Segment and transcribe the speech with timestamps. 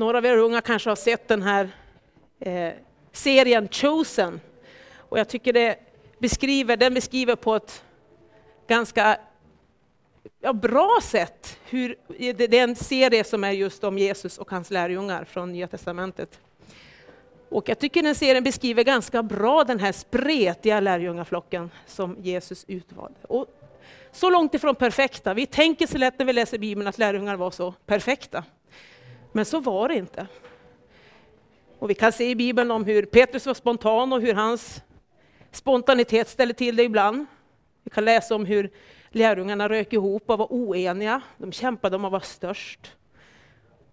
[0.00, 1.68] Några av er unga kanske har sett den här
[2.40, 2.72] eh,
[3.12, 4.40] serien Chosen.
[4.96, 5.78] Och jag tycker det
[6.18, 7.84] beskriver, den beskriver på ett
[8.68, 9.18] ganska
[10.40, 14.70] ja, bra sätt hur, det är en serie som är just om Jesus och hans
[14.70, 16.40] lärjungar från Nya Testamentet.
[17.48, 23.18] Och jag tycker den serien beskriver ganska bra den här spretiga lärjungaflocken som Jesus utvalde.
[23.22, 23.46] Och
[24.12, 25.34] så långt ifrån perfekta.
[25.34, 28.44] Vi tänker så lätt när vi läser Bibeln att lärjungar var så perfekta.
[29.32, 30.26] Men så var det inte.
[31.78, 34.82] Och vi kan se i Bibeln om hur Petrus var spontan och hur hans
[35.50, 37.26] spontanitet ställde till det ibland.
[37.82, 38.70] Vi kan läsa om hur
[39.10, 41.22] lärjungarna rök ihop och var oeniga.
[41.38, 42.96] De kämpade om att vara störst.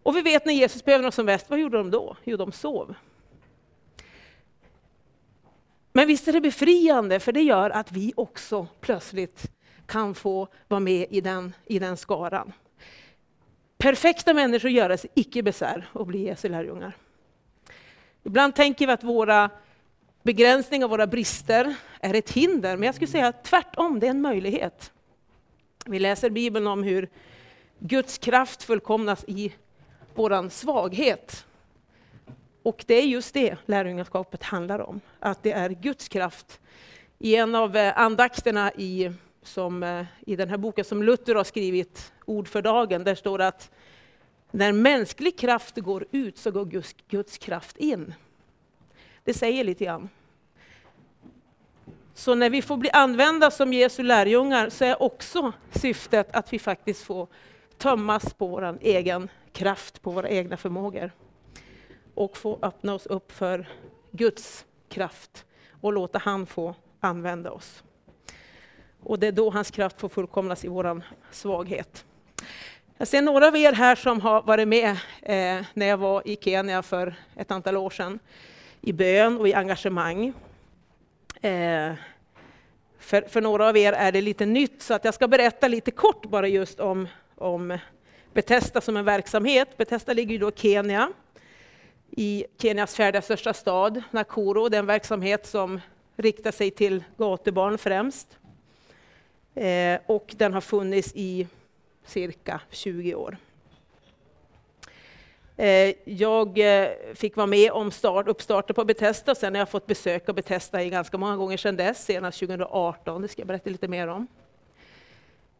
[0.04, 2.16] Och vi vet när Jesus behövde något som bäst, vad gjorde de då?
[2.24, 2.96] Jo, de sov.
[5.94, 9.52] Men visst är det befriande, för det gör att vi också plötsligt
[9.86, 12.54] kan få vara med i den, i den skaran.
[13.78, 16.98] Perfekta människor göra sig icke besvär och bli Jesu lärjungar.
[18.24, 19.50] Ibland tänker vi att våra
[20.24, 24.92] begränsningar, våra brister är ett hinder, men jag skulle säga tvärtom, det är en möjlighet.
[25.86, 27.10] Vi läser Bibeln om hur
[27.80, 29.54] Guds kraft fullkomnas i
[30.16, 31.46] vår svaghet.
[32.64, 36.60] Och det är just det lärjungaskapet handlar om, att det är Guds kraft.
[37.20, 39.12] I en av eh, andakterna i,
[39.44, 43.38] som, eh, i den här boken som Luther har skrivit, Ord för dagen, där står
[43.38, 43.72] det att
[44.52, 48.14] när mänsklig kraft går ut så går Guds, Guds kraft in.
[49.24, 50.10] Det säger lite grann.
[52.14, 56.60] Så när vi får bli använda som Jesu lärjungar så är också syftet att vi
[56.60, 57.28] faktiskt får
[57.78, 61.12] tömmas på vår egen kraft, på våra egna förmågor.
[62.14, 63.70] Och få öppna oss upp för
[64.12, 65.46] Guds kraft
[65.82, 67.84] och låta han få använda oss.
[69.04, 72.06] Och det är då hans kraft får fullkomnas i vår svaghet.
[73.00, 74.90] Jag ser några av er här som har varit med
[75.22, 78.20] eh, när jag var i Kenya för ett antal år sedan
[78.82, 80.34] i bön och i engagemang.
[81.42, 81.94] Eh,
[83.00, 85.92] för, för några av er är det lite nytt, så att jag ska berätta lite
[85.92, 87.78] kort bara just om, om
[88.34, 89.78] Betesta som en verksamhet.
[89.78, 91.10] Betesta ligger ju då i Kenya,
[92.12, 94.70] i Kenias fjärde största stad, Nakuru.
[94.70, 95.82] Det är en verksamhet som
[96.16, 98.38] riktar sig till gatubarn främst.
[99.56, 101.48] Eh, och den har funnits i
[102.08, 103.38] cirka 20 år.
[105.58, 109.32] Eh, jag eh, fick vara med om start, uppstarten på Betesda.
[109.32, 113.22] och sen har jag fått besöka av Betesda ganska många gånger sedan dess, senast 2018,
[113.22, 114.28] det ska jag berätta lite mer om.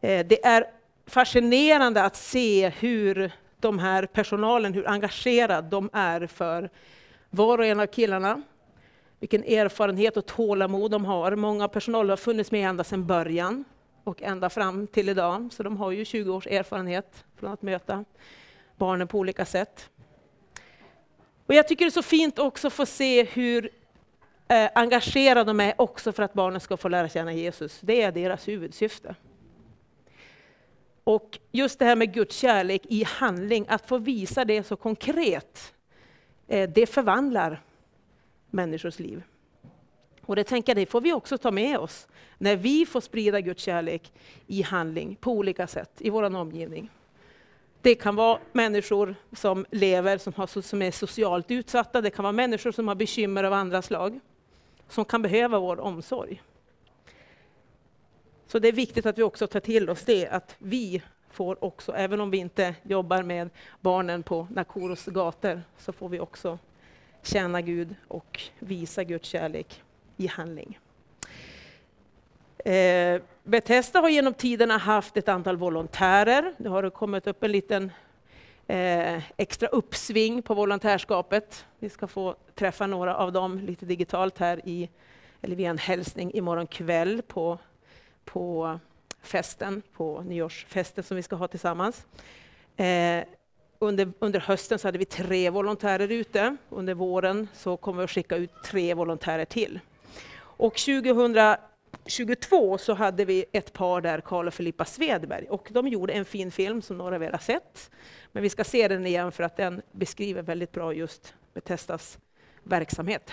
[0.00, 0.64] Eh, det är
[1.06, 6.70] fascinerande att se hur de här personalen, hur engagerad de är för
[7.30, 8.42] var och en av killarna.
[9.20, 11.36] Vilken erfarenhet och tålamod de har.
[11.36, 13.64] Många personal har funnits med ända sedan början
[14.08, 18.04] och ända fram till idag, så de har ju 20 års erfarenhet från att möta
[18.76, 19.90] barnen på olika sätt.
[21.46, 23.70] Och jag tycker det är så fint också att få se hur
[24.48, 27.78] eh, engagerade de är också för att barnen ska få lära känna Jesus.
[27.80, 29.14] Det är deras huvudsyfte.
[31.04, 35.74] Och just det här med Guds kärlek i handling, att få visa det så konkret,
[36.46, 37.62] eh, det förvandlar
[38.50, 39.22] människors liv.
[40.28, 42.08] Och det tänker jag, det får vi också ta med oss
[42.38, 44.12] när vi får sprida Guds kärlek
[44.46, 46.90] i handling på olika sätt i vår omgivning.
[47.82, 52.32] Det kan vara människor som lever, som, har, som är socialt utsatta, det kan vara
[52.32, 54.20] människor som har bekymmer av andra slag,
[54.88, 56.42] som kan behöva vår omsorg.
[58.46, 61.92] Så det är viktigt att vi också tar till oss det, att vi får också,
[61.92, 63.50] även om vi inte jobbar med
[63.80, 66.58] barnen på Nakuros gator, så får vi också
[67.22, 69.82] tjäna Gud och visa Guds kärlek
[70.18, 70.78] i handling.
[72.64, 76.54] Eh, Bethesda har genom tiderna haft ett antal volontärer.
[76.58, 77.92] Det har kommit upp en liten
[78.66, 81.66] eh, extra uppsving på volontärskapet.
[81.78, 84.88] Vi ska få träffa några av dem lite digitalt här i,
[85.42, 87.58] eller via en hälsning imorgon kväll på,
[88.24, 88.78] på
[89.22, 92.06] festen, på nyårsfesten som vi ska ha tillsammans.
[92.76, 93.24] Eh,
[93.78, 96.56] under, under hösten så hade vi tre volontärer ute.
[96.70, 99.80] Under våren så kommer vi att skicka ut tre volontärer till.
[100.58, 106.12] Och 2022 så hade vi ett par där, Karl och Filippa Svedberg, och de gjorde
[106.12, 107.90] en fin film som några av er har sett.
[108.32, 112.18] Men vi ska se den igen för att den beskriver väldigt bra just Betestas
[112.62, 113.32] verksamhet.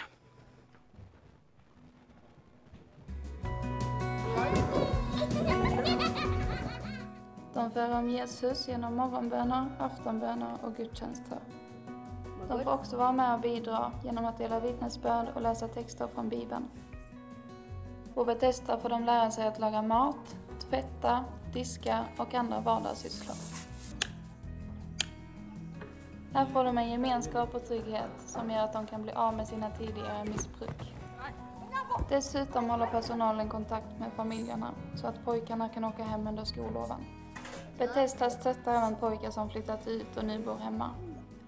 [7.53, 11.39] De för om Jesus genom morgonböner, aftonböner och gudstjänster.
[12.49, 16.29] De får också vara med och bidra genom att dela vittnesbörd och läsa texter från
[16.29, 16.69] Bibeln.
[18.15, 20.35] På Betesda får de lära sig att laga mat,
[20.69, 23.35] tvätta, diska och andra vardagssysslor.
[26.33, 29.47] Här får de en gemenskap och trygghet som gör att de kan bli av med
[29.47, 30.93] sina tidigare missbruk.
[32.09, 37.05] Dessutom håller personalen kontakt med familjerna så att pojkarna kan åka hem under skolloven.
[37.77, 40.89] Bethesda stöttar även pojkar som flyttat ut och nu bor hemma.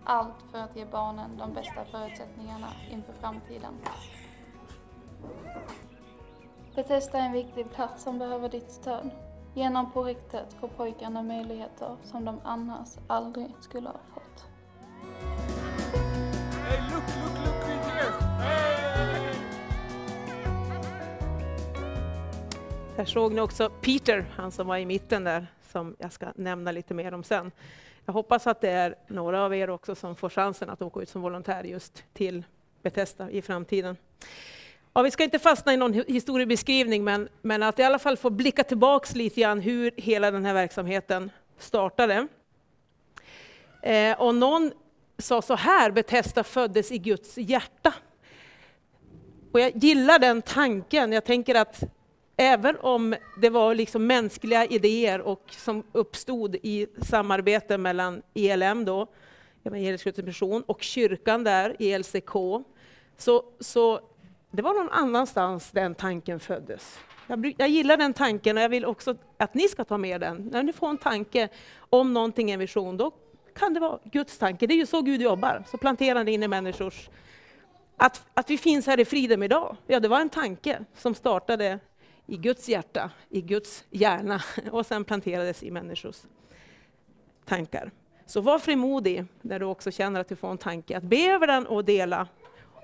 [0.03, 3.73] Allt för att ge barnen de bästa förutsättningarna inför framtiden.
[6.77, 9.09] Bethesda är en viktig plats som behöver ditt stöd.
[9.53, 14.45] Genom projektet får pojkarna möjligheter som de annars aldrig skulle ha fått.
[16.63, 18.21] Hey, look, look, look!
[18.41, 19.33] Hey!
[22.97, 26.71] Här såg ni också Peter, han som var i mitten där, som jag ska nämna
[26.71, 27.51] lite mer om sen.
[28.05, 31.09] Jag hoppas att det är några av er också som får chansen att åka ut
[31.09, 32.43] som volontär just till
[32.81, 33.97] Bethesda i framtiden.
[34.97, 38.29] Ja, vi ska inte fastna i någon historiebeskrivning, men, men att i alla fall få
[38.29, 42.27] blicka tillbaks lite grann hur hela den här verksamheten startade.
[43.81, 44.71] Eh, och någon
[45.17, 47.93] sa så här, Bethesda föddes i Guds hjärta.
[49.51, 51.11] Och jag gillar den tanken.
[51.11, 51.83] Jag tänker att
[52.37, 59.07] även om det var liksom mänskliga idéer och som uppstod i samarbete mellan ELM, då,
[59.63, 62.65] Evangelisk mission, och kyrkan där, ELCK,
[63.17, 64.01] så, så
[64.51, 66.99] det var någon annanstans den tanken föddes.
[67.27, 70.49] Jag, jag, gillar den tanken och jag vill också att ni ska ta med den.
[70.51, 71.49] När ni får en tanke
[71.89, 73.11] om någonting, en vision, då
[73.53, 74.67] kan det vara Guds tanke.
[74.67, 75.63] Det är ju så Gud jobbar.
[75.71, 77.09] Så planterar han in i människors...
[77.97, 81.79] Att, att vi finns här i friden idag, ja det var en tanke som startade
[82.25, 84.41] i Guds hjärta, i Guds hjärna
[84.71, 86.15] och sen planterades i människors
[87.45, 87.91] tankar.
[88.25, 91.47] Så var frimodig när du också känner att du får en tanke, att be över
[91.47, 92.27] den och dela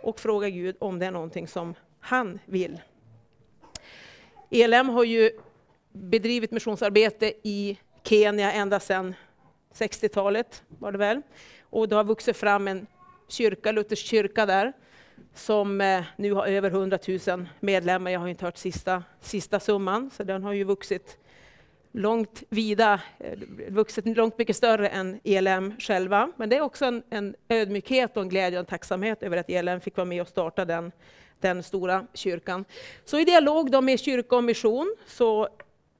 [0.03, 2.81] och fråga Gud om det är någonting som han vill.
[4.49, 5.31] ELM har ju
[5.91, 9.15] bedrivit missionsarbete i Kenya ända sedan
[9.73, 11.21] 60-talet var det väl.
[11.69, 12.87] Och det har vuxit fram en
[13.27, 14.73] kyrka, Luthers kyrka där,
[15.33, 18.11] som eh, nu har över 100 000 medlemmar.
[18.11, 21.17] Jag har inte hört sista, sista summan, så den har ju vuxit
[21.93, 26.31] långt vida, eh, vuxit långt mycket större än ELM själva.
[26.35, 29.49] Men det är också en, en ödmjukhet och en glädje och en tacksamhet över att
[29.49, 30.91] ELM fick vara med och starta den,
[31.39, 32.65] den stora kyrkan.
[33.05, 35.43] Så i dialog då med kyrka och mission så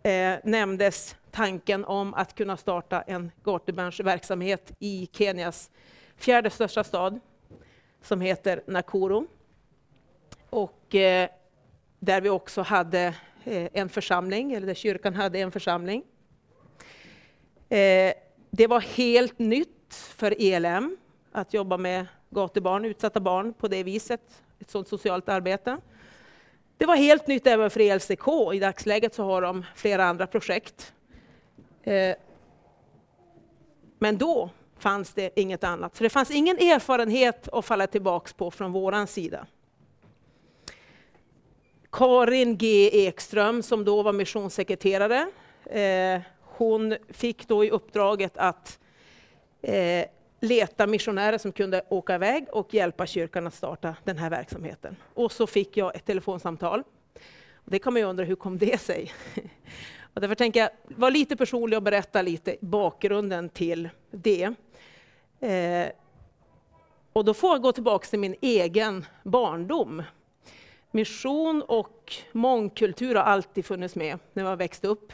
[0.03, 5.71] eh, nämndes tanken om att kunna starta en gatubranschverksamhet i Kenias
[6.17, 7.19] fjärde största stad
[8.01, 9.25] som heter Nakuru.
[10.49, 11.29] Och eh,
[11.99, 13.13] där vi också hade
[13.45, 16.03] Eh, en församling, eller där kyrkan hade en församling.
[17.69, 18.13] Eh,
[18.49, 20.97] det var helt nytt för ELM
[21.31, 24.21] att jobba med gatubarn, utsatta barn på det viset,
[24.59, 25.77] ett sådant socialt arbete.
[26.77, 28.27] Det var helt nytt även för ELCK.
[28.53, 30.93] I dagsläget så har de flera andra projekt.
[31.83, 32.15] Eh,
[33.99, 35.95] men då fanns det inget annat.
[35.95, 39.47] Så det fanns ingen erfarenhet att falla tillbaks på från vår sida.
[41.93, 45.27] Karin G Ekström som då var missionssekreterare,
[45.65, 48.79] eh, hon fick då i uppdraget att
[49.61, 50.05] eh,
[50.39, 54.95] leta missionärer som kunde åka iväg och hjälpa kyrkan att starta den här verksamheten.
[55.13, 56.83] Och så fick jag ett telefonsamtal.
[57.65, 59.11] Det kan man ju undra, hur kom det sig?
[60.13, 64.53] Och därför tänker jag vara lite personlig och berätta lite bakgrunden till det.
[65.39, 65.87] Eh,
[67.13, 70.03] och då får jag gå tillbaka till min egen barndom.
[70.95, 75.13] Mission och mångkultur har alltid funnits med när man växte upp.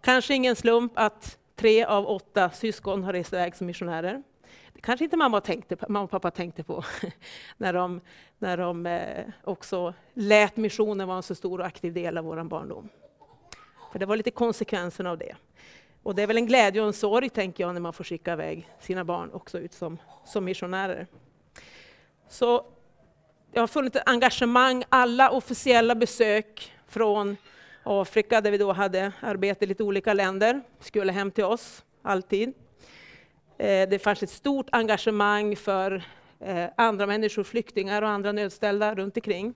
[0.00, 4.22] Kanske ingen slump att tre av åtta syskon har rest iväg som missionärer.
[4.72, 6.84] Det kanske inte mamma, tänkte, mamma och pappa tänkte på
[7.56, 8.00] när de,
[8.38, 12.44] när de eh, också lät missionen vara en så stor och aktiv del av vår
[12.44, 12.88] barndom.
[13.92, 15.36] För det var lite konsekvensen av det.
[16.02, 18.32] Och det är väl en glädje och en sorg, tänker jag, när man får skicka
[18.32, 21.06] iväg sina barn också ut som, som missionärer.
[22.28, 22.66] Så
[23.54, 27.36] jag har funnit ett engagemang, alla officiella besök från
[27.82, 32.48] Afrika, där vi då hade arbete i lite olika länder, skulle hem till oss, alltid.
[33.58, 36.02] Eh, det fanns ett stort engagemang för
[36.40, 39.54] eh, andra människor, flyktingar och andra nödställda runt omkring.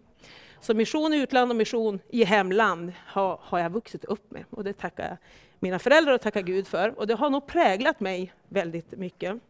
[0.61, 4.65] Så mission i utland och mission i hemland har, har jag vuxit upp med och
[4.65, 5.17] det tackar jag
[5.59, 6.99] mina föräldrar och tackar Gud för.
[6.99, 9.41] Och det har nog präglat mig väldigt mycket.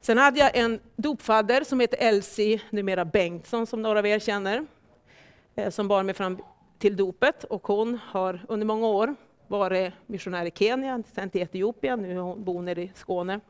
[0.00, 4.66] Sen hade jag en dopfadder som heter Elsie, numera Bengtsson som några av er känner,
[5.54, 6.38] eh, som bar mig fram
[6.78, 9.14] till dopet och hon har under många år
[9.46, 13.40] varit missionär i Kenya, sen till Etiopien, nu bor hon i Skåne.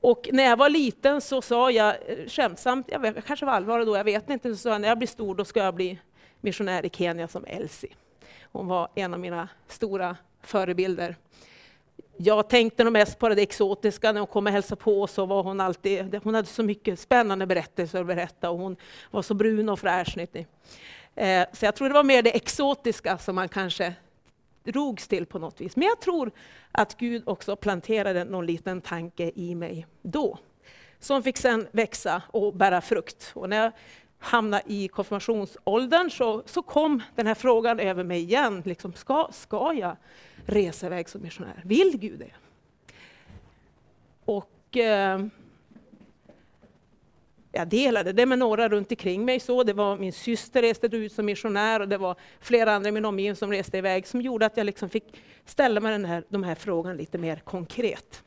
[0.00, 3.52] Och när jag var liten så sa jag eh, skämtsamt, jag, vet, jag kanske var
[3.52, 5.74] allvarlig då, jag vet inte, så sa jag när jag blir stor då ska jag
[5.74, 5.98] bli
[6.40, 7.90] missionär i Kenya som Elsie.
[8.52, 11.16] Hon var en av mina stora förebilder
[12.16, 15.42] jag tänkte nog mest på det exotiska när hon kom och hälsade på så var
[15.42, 18.76] hon alltid, hon hade så mycket spännande berättelser att berätta och hon
[19.10, 20.18] var så brun och fräsch.
[21.14, 23.94] Eh, så jag tror det var mer det exotiska som man kanske
[24.64, 25.76] drogs till på något vis.
[25.76, 26.30] Men jag tror
[26.72, 30.38] att Gud också planterade någon liten tanke i mig då,
[30.98, 33.30] som fick sen växa och bära frukt.
[33.34, 33.72] Och när jag
[34.18, 38.62] hamnade i konfirmationsåldern så, så kom den här frågan över mig igen.
[38.64, 39.96] Liksom, ska, ska jag
[40.46, 41.62] resa iväg som missionär?
[41.64, 42.30] Vill Gud det?
[44.24, 45.26] Och eh,
[47.52, 49.40] jag delade det med några runt omkring mig.
[49.40, 49.62] Så.
[49.62, 53.04] Det var min syster reste ut som missionär och det var flera andra i min
[53.04, 55.04] omgivning som reste iväg som gjorde att jag liksom fick
[55.44, 58.22] ställa mig den här, de här frågan lite mer konkret.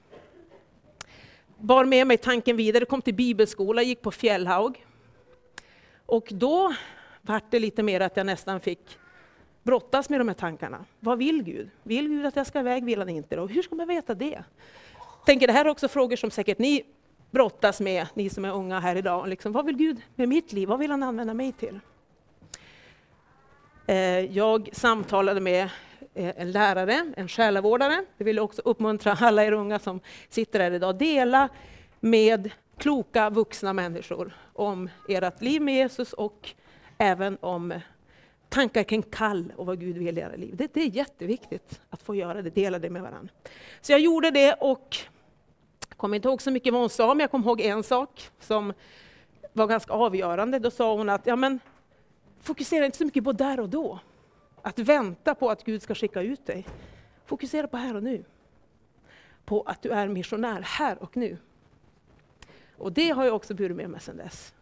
[1.57, 4.85] Bar med mig tanken vidare, kom till bibelskola, gick på Fjällhaug.
[6.05, 6.73] Och då
[7.21, 8.97] var det lite mer att jag nästan fick
[9.67, 10.85] brottas med de här tankarna.
[10.99, 11.69] Vad vill Gud?
[11.83, 12.85] Vill Gud att jag ska iväg?
[12.85, 13.39] Vill han inte?
[13.39, 14.43] Och hur ska man veta det?
[15.25, 16.83] tänker det här är också frågor som säkert ni
[17.31, 19.27] brottas med, ni som är unga här idag.
[19.27, 20.67] Liksom, vad vill Gud med mitt liv?
[20.67, 21.79] Vad vill han använda mig till?
[23.87, 25.63] Eh, jag samtalade med
[26.13, 28.05] eh, en lärare, en själavårdare.
[28.17, 31.49] Jag vill också uppmuntra alla er unga som sitter här idag, dela
[31.99, 36.49] med kloka vuxna människor om ert liv med Jesus och
[36.97, 37.73] även om
[38.49, 40.55] tankar kring kall och vad Gud vill i era liv.
[40.55, 43.33] Det, det är jätteviktigt att få göra det, dela det med varandra.
[43.81, 44.97] Så jag gjorde det och
[45.97, 48.73] kommer inte ihåg så mycket vad hon sa, men jag kommer ihåg en sak som
[49.53, 50.59] var ganska avgörande.
[50.59, 51.59] Då sa hon att ja, men,
[52.41, 53.99] fokusera inte så mycket på där och då.
[54.61, 56.65] Att vänta på att Gud ska skicka ut dig.
[57.25, 58.23] Fokusera på här och nu.
[59.45, 61.37] På att du är missionär här och nu.
[62.77, 64.53] Och det har jag också burit med mig sedan dess.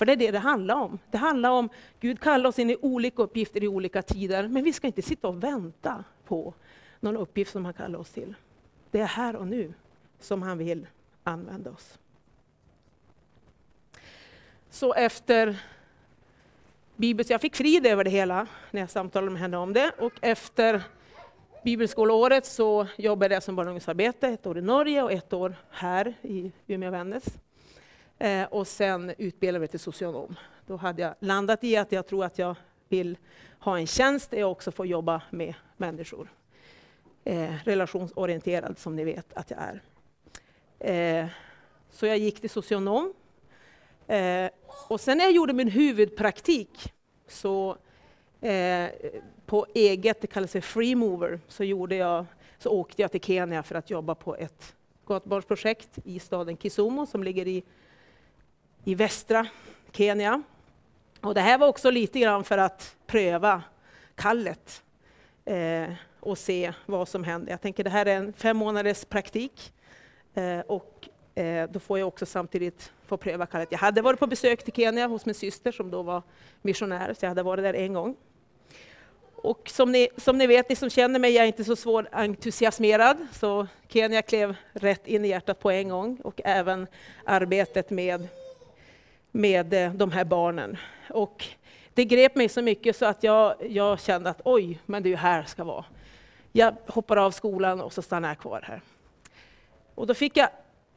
[0.00, 0.98] För det är det det handlar om.
[1.10, 1.68] Det handlar om,
[2.00, 5.28] Gud kallar oss in i olika uppgifter i olika tider, men vi ska inte sitta
[5.28, 6.54] och vänta på
[7.00, 8.34] någon uppgift som han kallar oss till.
[8.90, 9.74] Det är här och nu
[10.20, 10.86] som han vill
[11.24, 11.98] använda oss.
[14.70, 15.56] Så efter
[16.96, 20.12] Bibels, jag fick frid över det hela när jag samtalade med henne om det och
[20.20, 20.82] efter
[21.64, 25.54] bibelskoleåret så jobbade jag som barn och ungdomsarbete ett år i Norge och ett år
[25.70, 27.38] här i Umeå Vännäs.
[28.20, 30.36] Eh, och sen utbildade jag mig till socionom.
[30.66, 32.56] Då hade jag landat i att jag tror att jag
[32.88, 33.18] vill
[33.58, 36.32] ha en tjänst där jag också får jobba med människor.
[37.24, 39.82] Eh, relationsorienterad som ni vet att jag är.
[40.78, 41.26] Eh,
[41.90, 43.14] så jag gick till socionom.
[44.06, 44.50] Eh,
[44.88, 46.92] och sen när jag gjorde min huvudpraktik
[47.28, 47.76] så
[48.40, 48.88] eh,
[49.46, 52.26] på eget, det kallas för free mover, så, gjorde jag,
[52.58, 54.74] så åkte jag till Kenya för att jobba på ett
[55.06, 57.62] gatubarnsprojekt i staden Kisumu som ligger i,
[58.90, 59.46] i västra
[59.92, 60.42] Kenya.
[61.20, 63.62] Och det här var också lite grann för att pröva
[64.14, 64.82] kallet
[65.44, 67.50] eh, och se vad som händer.
[67.50, 69.72] Jag tänker det här är en fem månaders praktik
[70.34, 73.68] Eh, och eh, då får jag också samtidigt få pröva kallet.
[73.72, 76.22] Jag hade varit på besök till Kenya hos min syster som då var
[76.62, 78.16] missionär, så jag hade varit där en gång.
[79.34, 82.08] Och som ni, som ni vet, ni som känner mig, jag är inte så svår
[82.12, 86.86] entusiasmerad, så Kenya klev rätt in i hjärtat på en gång och även
[87.24, 88.28] arbetet med,
[89.32, 90.76] med eh, de här barnen.
[91.10, 91.46] Och
[91.94, 95.10] det grep mig så mycket så att jag, jag kände att oj, men det är
[95.10, 95.84] ju här ska vara.
[96.52, 98.82] Jag hoppar av skolan och så stannar jag kvar här.
[99.94, 100.48] Och då fick jag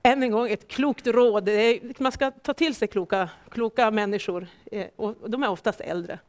[0.03, 1.49] än en gång ett klokt råd.
[1.97, 6.19] Man ska ta till sig kloka, kloka människor, eh, och de är oftast äldre,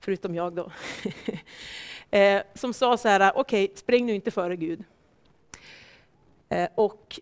[0.00, 0.72] förutom jag då.
[2.10, 4.84] Eh, som sa så här, okej, okay, spring nu inte före Gud.
[6.74, 7.20] Och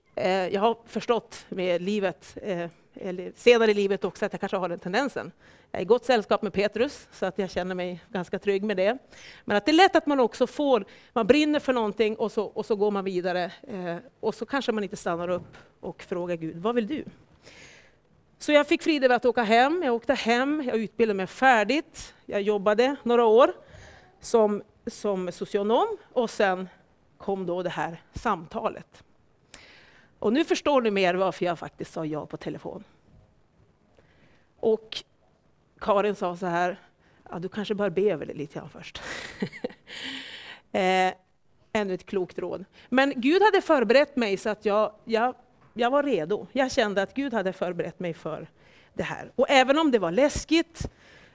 [0.50, 2.38] jag har förstått med livet,
[3.00, 5.32] eller senare i livet också, att jag kanske har den tendensen.
[5.70, 8.76] Jag är i gott sällskap med Petrus, så att jag känner mig ganska trygg med
[8.76, 8.98] det.
[9.44, 12.44] Men att det är lätt att man också får, man brinner för någonting och så,
[12.44, 13.52] och så går man vidare.
[13.68, 17.04] Eh, och så kanske man inte stannar upp och frågar Gud, vad vill du?
[18.38, 19.82] Så jag fick frid över att åka hem.
[19.84, 22.14] Jag åkte hem, jag utbildade mig färdigt.
[22.26, 23.52] Jag jobbade några år
[24.20, 26.68] som, som socionom och sen
[27.18, 29.02] kom då det här samtalet.
[30.26, 32.84] Och nu förstår ni mer varför jag faktiskt sa ja på telefon.
[34.60, 35.04] Och
[35.80, 36.80] Karin sa så här,
[37.30, 39.02] ja, du kanske bör be över det lite grann först.
[40.72, 41.12] eh,
[41.72, 42.64] ännu ett klokt råd.
[42.88, 45.34] Men Gud hade förberett mig så att jag, jag,
[45.74, 46.46] jag var redo.
[46.52, 48.48] Jag kände att Gud hade förberett mig för
[48.94, 49.32] det här.
[49.34, 50.90] Och även om det var läskigt,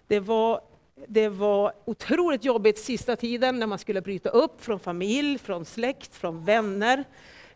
[0.08, 0.62] det var,
[1.08, 6.16] det var otroligt jobbigt sista tiden när man skulle bryta upp från familj, från släkt,
[6.16, 7.04] från vänner.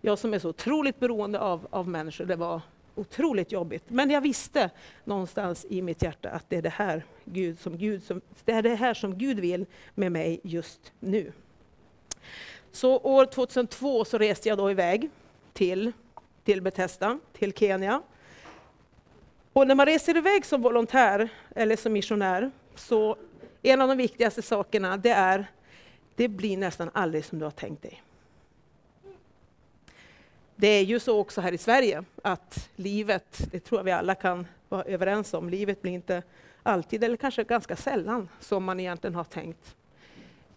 [0.05, 2.61] Jag som är så otroligt beroende av, av människor, det var
[2.95, 3.83] otroligt jobbigt.
[3.87, 4.69] Men jag visste
[5.03, 8.61] någonstans i mitt hjärta att det är det här, Gud, som Gud, som, det är
[8.61, 11.31] det här som Gud vill med mig just nu.
[12.71, 15.09] Så år 2002 så reste jag då iväg
[15.53, 15.91] till,
[16.43, 18.01] till Bethesda, till Kenya.
[19.53, 23.17] Och när man reser iväg som volontär eller som missionär så
[23.61, 25.45] en av de viktigaste sakerna det är
[26.15, 28.01] det blir nästan aldrig som du har tänkt dig.
[30.55, 34.15] Det är ju så också här i Sverige att livet, det tror jag vi alla
[34.15, 36.23] kan vara överens om, livet blir inte
[36.63, 39.75] alltid, eller kanske ganska sällan, som man egentligen har tänkt.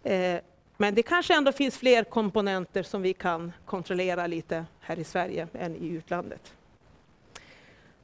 [0.03, 0.39] Eh,
[0.77, 5.47] men det kanske ändå finns fler komponenter som vi kan kontrollera lite här i Sverige
[5.53, 6.53] än i utlandet.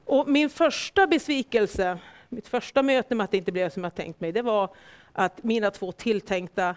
[0.05, 1.99] Och min första besvikelse,
[2.29, 4.69] mitt första möte med att det inte blev som jag tänkt mig, det var
[5.13, 6.75] att mina två tilltänkta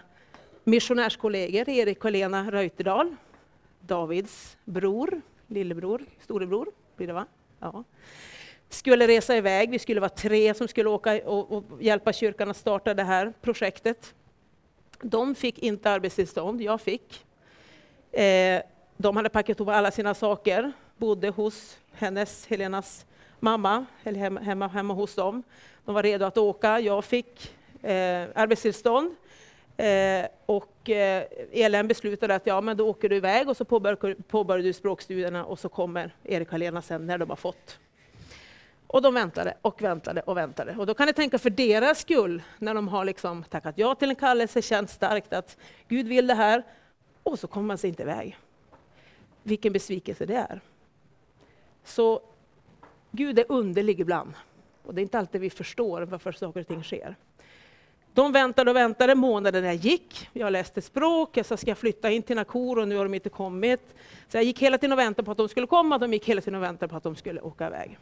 [0.63, 3.15] missionärskollegor, Erik och Lena Reuterdal,
[3.89, 7.25] Davids bror, lillebror, storebror blir det va?
[7.59, 7.83] Ja.
[8.69, 12.57] Skulle resa iväg, vi skulle vara tre som skulle åka och, och hjälpa kyrkan att
[12.57, 14.13] starta det här projektet.
[15.01, 17.25] De fick inte arbetstillstånd, jag fick.
[18.11, 18.61] Eh,
[18.97, 23.05] de hade packat ihop alla sina saker, bodde hos hennes, Helenas
[23.39, 25.43] mamma, eller hemma, hemma, hemma hos dem.
[25.85, 29.15] De var redo att åka, jag fick eh, arbetstillstånd.
[29.79, 34.15] Eh, och eh, ELN beslutade att ja, men då åker du iväg och så påbörjar,
[34.27, 37.79] påbörjar du språkstudierna och så kommer Erik och Helena sen när de har fått.
[38.87, 40.75] Och de väntade och väntade och väntade.
[40.75, 44.09] Och då kan ni tänka för deras skull, när de har liksom tackat ja till
[44.09, 45.57] en kallelse, känt starkt att
[45.87, 46.63] Gud vill det här,
[47.23, 48.37] och så kommer man sig inte iväg.
[49.43, 50.61] Vilken besvikelse det är.
[51.83, 52.21] Så
[53.11, 54.33] Gud är underlig ibland.
[54.83, 57.15] Och det är inte alltid vi förstår varför saker och ting sker.
[58.19, 60.29] De väntade och väntade, månaderna gick.
[60.33, 63.13] Jag läste språk, jag sa ska jag flytta in till Nakor och nu har de
[63.13, 63.95] inte kommit.
[64.27, 66.41] Så jag gick hela tiden och väntade på att de skulle komma, de gick hela
[66.41, 67.97] tiden och väntade på att de skulle åka iväg.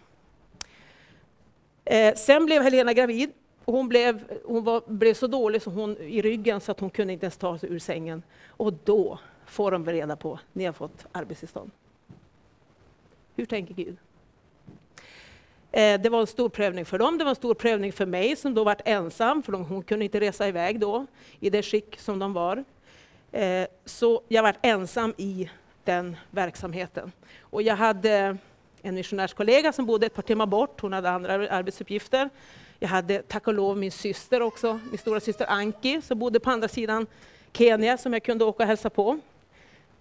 [1.86, 3.32] Eh, sen blev Helena gravid.
[3.66, 7.14] Hon blev, hon var, blev så dålig så hon, i ryggen så att hon kunde
[7.14, 8.24] inte ens ta sig ur sängen.
[8.48, 11.72] Och då får de reda på att ni har fått arbetstillstånd.
[13.36, 13.98] Hur tänker Gud?
[15.78, 18.36] Eh, det var en stor prövning för dem, det var en stor prövning för mig
[18.36, 21.06] som då varit ensam, för hon kunde inte resa iväg då
[21.40, 22.64] i det skick som de var.
[23.32, 25.50] Eh, så jag var ensam i
[25.84, 27.12] den verksamheten.
[27.40, 28.38] Och jag hade
[28.82, 32.30] en missionärskollega som bodde ett par timmar bort, hon hade andra arbetsuppgifter.
[32.80, 36.50] Jag hade tack och lov min syster också, min stora syster Anki, som bodde på
[36.50, 37.08] andra sidan
[37.54, 39.20] Kenya, som jag kunde åka och hälsa på.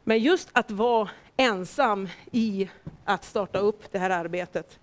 [0.04, 2.68] Men just att vara ensam i
[3.04, 4.78] att starta upp det här arbetet,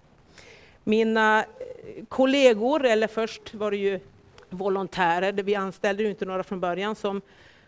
[0.83, 3.99] mina eh, kollegor, eller först var det ju
[4.49, 7.21] volontärer, vi anställde ju inte några från början som,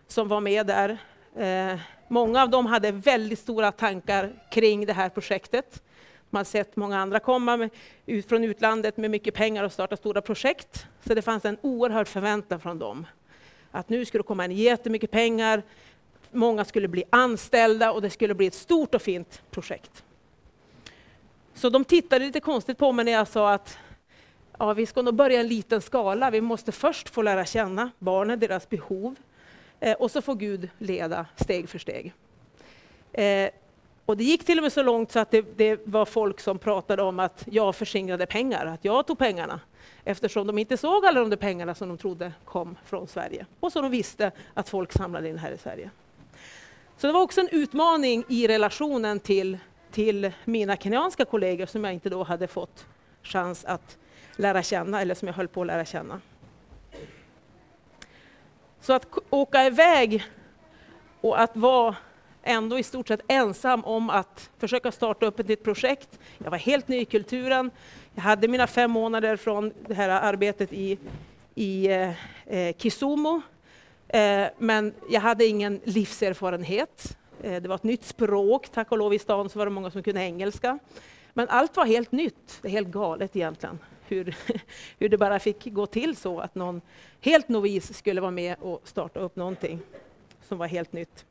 [0.08, 0.98] som var med där.
[1.36, 5.84] Eh, många av dem hade väldigt stora tankar kring det här projektet.
[6.30, 7.70] Man har sett många andra komma med,
[8.06, 10.88] ut från utlandet med mycket pengar och starta stora projekt.
[11.08, 13.08] Så det fanns en oerhörd förväntan från dem.
[13.72, 15.64] Att nu skulle det komma in jättemycket pengar,
[16.32, 20.04] många skulle bli anställda och det skulle bli ett stort och fint projekt.
[21.56, 23.78] Så de tittade lite konstigt på mig när jag sa att
[24.60, 26.30] ja, vi ska nog börja i en liten skala.
[26.32, 29.16] Vi måste först få lära känna barnen, deras behov.
[29.80, 32.14] Eh, och så får Gud leda steg för steg.
[33.14, 33.50] Eh,
[34.06, 36.60] och det gick till och med så långt så att det, det, var folk som
[36.60, 39.60] pratade om att jag förskingrade pengar, att jag tog pengarna.
[40.04, 43.46] Eftersom de inte såg alla de där pengarna som de trodde kom från Sverige.
[43.60, 45.90] Och som de visste att folk samlade in här i Sverige.
[46.98, 49.58] Så det var också en utmaning i relationen till
[49.96, 52.86] till mina kenyanska kollegor som jag inte då hade fått
[53.24, 53.98] chans att
[54.36, 56.22] lära känna, eller som jag höll på att lära känna.
[58.82, 60.24] Så att åka iväg
[61.22, 61.96] och att vara
[62.44, 66.20] ändå i stort sett ensam om att försöka starta upp ett nytt projekt.
[66.38, 67.72] Jag var helt ny i kulturen.
[68.16, 71.00] Jag hade mina fem månader från det här arbetet i,
[71.56, 72.10] i eh,
[72.46, 73.42] eh Kisumu.
[74.08, 77.18] Eh, men jag hade ingen livserfarenhet.
[77.46, 79.92] Eh, det var ett nytt språk, tack och lov i stan så var det många
[79.92, 80.80] som kunde engelska.
[81.34, 83.80] Men allt var helt nytt, det är helt galet egentligen.
[84.08, 84.36] Hur,
[85.00, 86.82] hur det bara fick gå till så att någon
[87.22, 89.80] helt novis skulle vara med och starta upp någonting
[90.42, 91.26] som var helt nytt.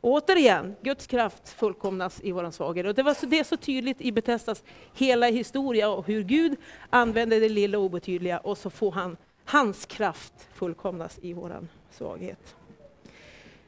[0.00, 2.86] återigen, Guds kraft fullkomnas i våran svaghet.
[2.86, 6.56] Och det, var så, det är så tydligt i Betestas hela historia och hur Gud
[6.90, 12.56] använder det lilla obetydliga och så får han hans kraft fullkomnas i våran svaghet.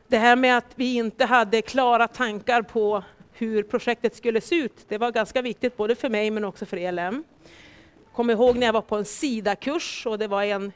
[0.09, 4.89] Det här med att vi inte hade klara tankar på hur projektet skulle se ut,
[4.89, 7.25] det var ganska viktigt både för mig men också för ELM.
[8.13, 10.73] Kommer ihåg när jag var på en SIDA-kurs och det var en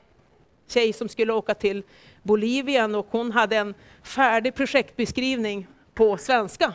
[0.68, 1.82] tjej som skulle åka till
[2.22, 6.74] Bolivien och hon hade en färdig projektbeskrivning på svenska.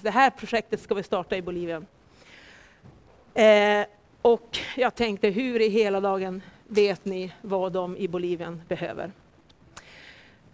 [0.00, 1.86] Det här projektet ska vi starta i Bolivien.
[3.34, 3.86] Eh,
[4.22, 9.12] och jag tänkte, hur i hela dagen vet ni vad de i Bolivien behöver?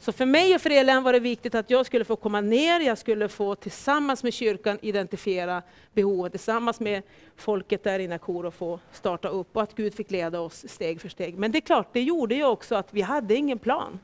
[0.01, 2.81] Så för mig och för Elen var det viktigt att jag skulle få komma ner,
[2.81, 5.63] jag skulle få tillsammans med kyrkan identifiera
[5.95, 7.03] behovet, tillsammans med
[7.37, 11.01] folket där inne i och få starta upp och att Gud fick leda oss steg
[11.01, 11.39] för steg.
[11.39, 13.99] Men det är klart, det gjorde ju också att vi hade ingen plan.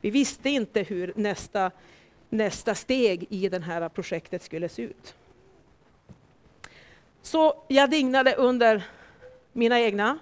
[0.00, 1.70] Vi visste inte hur nästa,
[2.28, 5.14] nästa steg i det här projektet skulle se ut.
[7.22, 8.82] Så jag dignade under
[9.52, 10.18] mina egna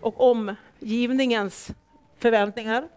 [0.00, 1.70] och omgivningens
[2.18, 2.88] förväntningar.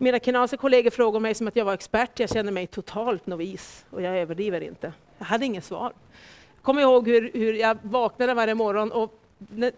[0.00, 2.20] Mina kenyanska kollegor frågade mig som att jag var expert.
[2.20, 4.92] Jag kände mig totalt novis och jag överdriver inte.
[5.18, 5.92] Jag hade inget svar.
[6.54, 9.22] Jag kommer ihåg hur, hur jag vaknade varje morgon och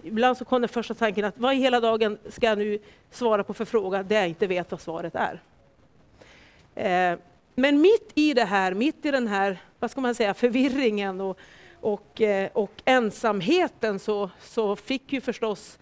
[0.02, 2.78] ibland så kom den första tanken att vad i hela dagen ska jag nu
[3.10, 5.42] svara på för fråga där jag inte vet vad svaret är.
[6.74, 7.18] Eh,
[7.54, 11.38] men mitt i det här, mitt i den här, vad ska man säga, förvirringen och,
[11.80, 15.78] och, eh, och ensamheten så, så fick ju förstås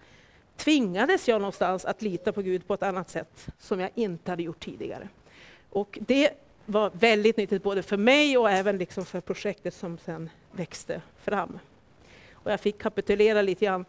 [0.59, 4.43] tvingades jag någonstans att lita på Gud på ett annat sätt som jag inte hade
[4.43, 5.09] gjort tidigare.
[5.69, 6.31] Och det
[6.65, 11.59] var väldigt nyttigt både för mig och även liksom för projektet som sen växte fram.
[12.33, 13.85] Och jag fick kapitulera lite grann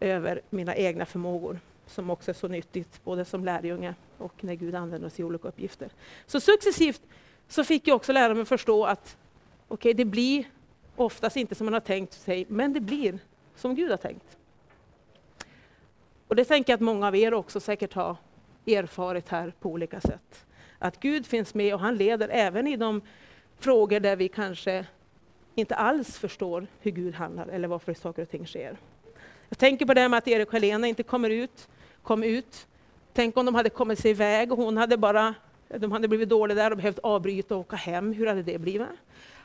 [0.00, 4.74] över mina egna förmågor som också är så nyttigt både som lärjunge och när Gud
[4.74, 5.88] använder oss i olika uppgifter.
[6.26, 7.02] Så successivt
[7.48, 9.16] så fick jag också lära mig förstå att
[9.68, 10.44] okej, okay, det blir
[10.96, 13.18] oftast inte som man har tänkt sig, men det blir
[13.56, 14.36] som Gud har tänkt.
[16.30, 18.16] Och det tänker jag att många av er också säkert har
[18.66, 20.46] erfarit här på olika sätt.
[20.78, 23.00] Att Gud finns med och han leder även i de
[23.58, 24.86] frågor där vi kanske
[25.54, 28.76] inte alls förstår hur Gud handlar eller varför saker och ting sker.
[29.48, 31.68] Jag tänker på det här med att Erik och Helena inte kommer ut,
[32.02, 32.66] kom ut.
[33.12, 35.34] Tänk om de hade kommit sig iväg och hon hade bara,
[35.68, 38.12] de hade blivit dåliga där och behövt avbryta och åka hem.
[38.12, 38.88] Hur hade det blivit?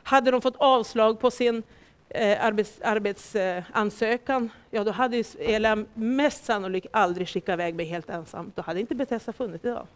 [0.02, 1.62] Hade de fått avslag på sin
[2.08, 8.52] eh, arbets, arbetsansökan, ja då hade ELAM mest sannolikt aldrig skickat iväg mig helt ensam.
[8.54, 9.86] Då hade inte Bethesda funnits idag.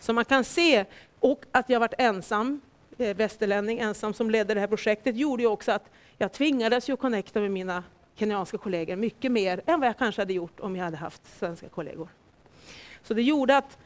[0.00, 0.84] Så man kan se,
[1.20, 2.60] och att jag varit ensam,
[2.98, 6.96] eh, västerlänning, ensam som ledde det här projektet, gjorde ju också att jag tvingades ju
[6.96, 7.82] connecta med mina
[8.14, 11.68] kenyanska kollegor mycket mer än vad jag kanske hade gjort om jag hade haft svenska
[11.68, 12.08] kollegor.
[13.02, 13.78] Så det gjorde att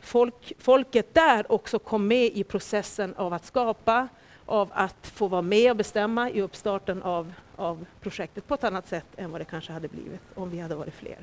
[0.00, 4.08] folk, folket där också kom med i processen av att skapa
[4.50, 8.88] av att få vara med och bestämma i uppstarten av, av projektet på ett annat
[8.88, 11.18] sätt än vad det kanske hade blivit om vi hade varit fler.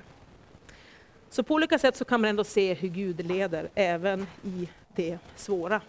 [1.30, 5.18] Så på olika sätt så kan man ändå se hur Gud leder även i det
[5.36, 5.82] svåra.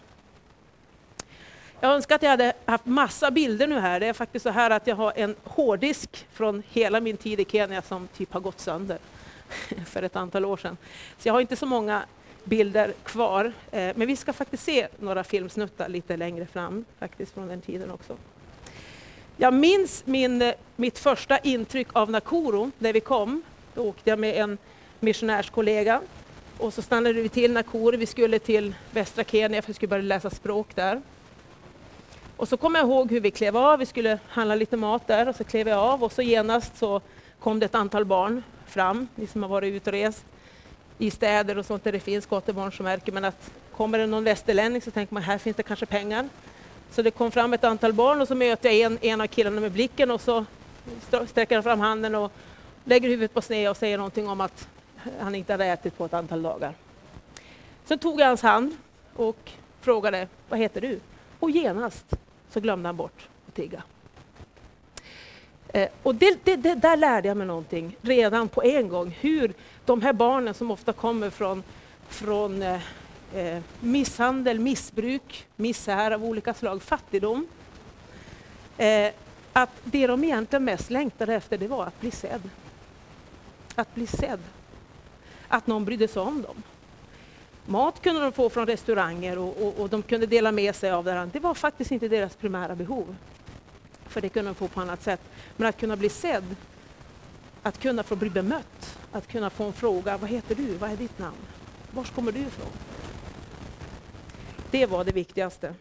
[1.79, 3.99] Jag önskar att jag hade haft massa bilder nu här.
[3.99, 7.45] Det är faktiskt så här att jag har en hårddisk från hela min tid i
[7.45, 8.97] Kenya som typ har gått sönder
[9.85, 10.77] för ett antal år sedan.
[11.17, 12.03] Så jag har inte så många
[12.43, 13.45] bilder kvar.
[13.71, 17.91] Eh, men vi ska faktiskt se några filmsnuttar lite längre fram, faktiskt från den tiden
[17.91, 18.17] också.
[19.37, 23.41] Jag minns min, eh, mitt första intryck av Nakuru när vi kom.
[23.73, 24.57] Då åkte jag med en
[24.99, 26.01] missionärskollega
[26.57, 27.97] och så stannade vi till Nakuru.
[27.97, 31.01] Vi skulle till västra Kenya för vi skulle börja läsa språk där.
[32.37, 33.79] Och så kommer jag ihåg hur vi klev av.
[33.79, 37.01] Vi skulle handla lite mat där och så klev jag av och så genast så
[37.39, 40.25] kom det ett antal barn fram, ni som har varit ute och rest
[41.01, 44.23] i städer och sånt där det finns gatubarn som märker man att kommer det någon
[44.23, 46.29] västerlänning så tänker man här finns det kanske pengar.
[46.91, 49.61] Så det kom fram ett antal barn och så möter jag en, en av killarna
[49.61, 50.45] med blicken och så
[51.27, 52.31] sträcker han fram handen och
[52.85, 54.67] lägger huvudet på sned och säger någonting om att
[55.19, 56.73] han inte hade ätit på ett antal dagar.
[57.85, 58.75] Sen tog jag hans hand
[59.15, 60.99] och frågade, vad heter du?
[61.39, 62.05] Och genast
[62.49, 63.83] så glömde han bort att tigga.
[65.73, 69.53] Eh, och det, det, det, där lärde jag mig någonting redan på en gång, hur
[69.85, 71.63] de här barnen som ofta kommer från,
[72.07, 72.81] från eh,
[73.33, 77.47] eh misshandel, missbruk, misär av olika slag, fattigdom.
[78.77, 79.11] Eh,
[79.53, 82.49] att det de egentligen mest längtade efter det var att bli sedd.
[83.75, 84.39] Att bli sedd.
[85.47, 86.63] Att någon brydde sig om dem.
[87.65, 91.05] Mat kunde de få från restauranger och, och, och de kunde dela med sig av
[91.05, 91.29] varandra.
[91.33, 93.15] Det var faktiskt inte deras primära behov.
[94.09, 95.21] För det kunde de få på annat sätt.
[95.57, 96.55] Men att kunna bli sedd,
[97.63, 100.95] att kunna få bli bemött, att kunna få en fråga, vad heter du, vad är
[100.95, 101.37] ditt namn,
[101.91, 102.71] var kommer du ifrån?
[104.71, 105.73] Det var det viktigaste.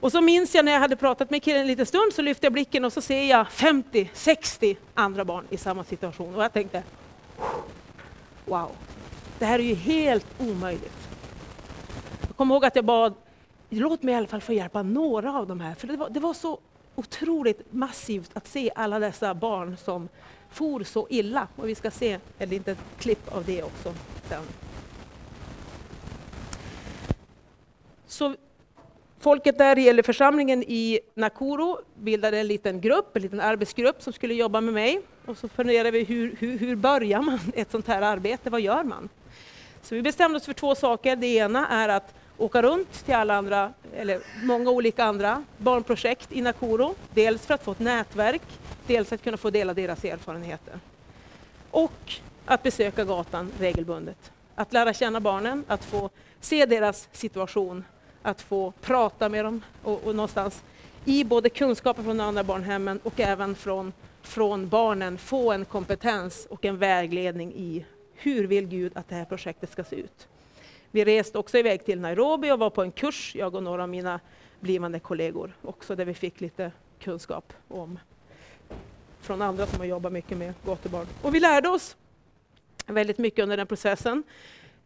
[0.00, 2.46] Och så minns jag när jag hade pratat med killen en liten stund så lyfte
[2.46, 6.52] jag blicken och så ser jag 50, 60 andra barn i samma situation och jag
[6.52, 6.82] tänkte
[8.44, 8.70] Wow,
[9.38, 11.08] det här är ju helt omöjligt.
[12.26, 13.14] Jag kommer ihåg att jag bad
[13.68, 15.74] låt mig i alla fall få hjälpa några av de här.
[15.74, 16.58] För det var, det var så
[16.94, 20.08] otroligt massivt att se alla dessa barn som
[20.50, 21.48] for så illa.
[21.56, 23.94] Och vi ska se ett litet klipp av det också
[24.28, 24.42] sen.
[28.06, 28.34] Så
[29.20, 34.34] folket där, eller församlingen i Nakuru, bildade en liten grupp, en liten arbetsgrupp som skulle
[34.34, 35.00] jobba med mig.
[35.26, 38.84] Och så funderade vi hur, hur, hur börjar man ett sånt här arbete, vad gör
[38.84, 39.08] man?
[39.82, 41.16] Så vi bestämde oss för två saker.
[41.16, 46.42] Det ena är att åka runt till alla andra, eller många olika andra barnprojekt i
[46.42, 46.94] Nakuru.
[47.14, 48.42] Dels för att få ett nätverk,
[48.86, 50.80] dels att kunna få dela deras erfarenheter.
[51.70, 52.12] Och
[52.44, 54.32] att besöka gatan regelbundet.
[54.54, 57.84] Att lära känna barnen, att få se deras situation,
[58.22, 60.62] att få prata med dem och, och någonstans
[61.04, 66.64] i både kunskaper från andra barnhemmen och även från, från barnen få en kompetens och
[66.64, 70.28] en vägledning i hur vill Gud att det här projektet ska se ut.
[70.96, 73.88] Vi reste också iväg till Nairobi och var på en kurs, jag och några av
[73.88, 74.20] mina
[74.60, 77.98] blivande kollegor, också där vi fick lite kunskap om
[79.20, 81.06] från andra som har jobbat mycket med gatubarn.
[81.22, 81.96] Och vi lärde oss
[82.86, 84.22] väldigt mycket under den processen.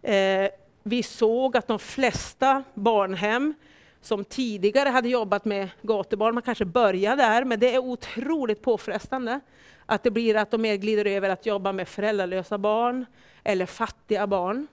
[0.03, 0.49] Eh,
[0.83, 3.55] vi såg att de flesta barnhem
[4.01, 9.40] som tidigare hade jobbat med gatubarn, man kanske börjar där, men det är otroligt påfrestande.
[9.87, 13.07] Att det blir att de mer glider över att jobba med föräldralösa barn
[13.44, 14.66] eller fattiga barn.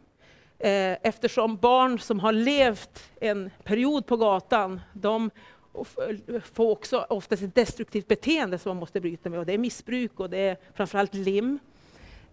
[0.59, 5.29] Eh, eftersom barn som har levt en period på gatan, de
[6.53, 9.39] får också oftast ett destruktivt beteende som man måste bryta med.
[9.39, 11.59] Och det är missbruk och det är framförallt lim.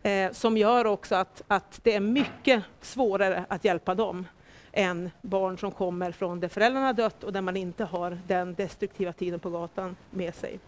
[0.03, 4.27] Eh, som gör också att, att det är mycket svårare att hjälpa dem
[4.73, 9.13] än barn som kommer från där föräldrarna dött och där man inte har den destruktiva
[9.13, 10.59] tiden på gatan med sig.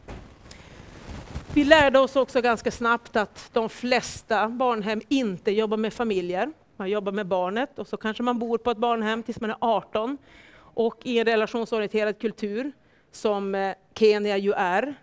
[1.55, 6.53] Vi lärde oss också ganska snabbt att de flesta barnhem inte jobbar med familjer.
[6.77, 9.57] Man jobbar med barnet och så kanske man bor på ett barnhem tills man är
[9.61, 10.19] 18.
[10.59, 12.73] Och i en relationsorienterad kultur,
[13.13, 14.95] som eh, Kenya ju är,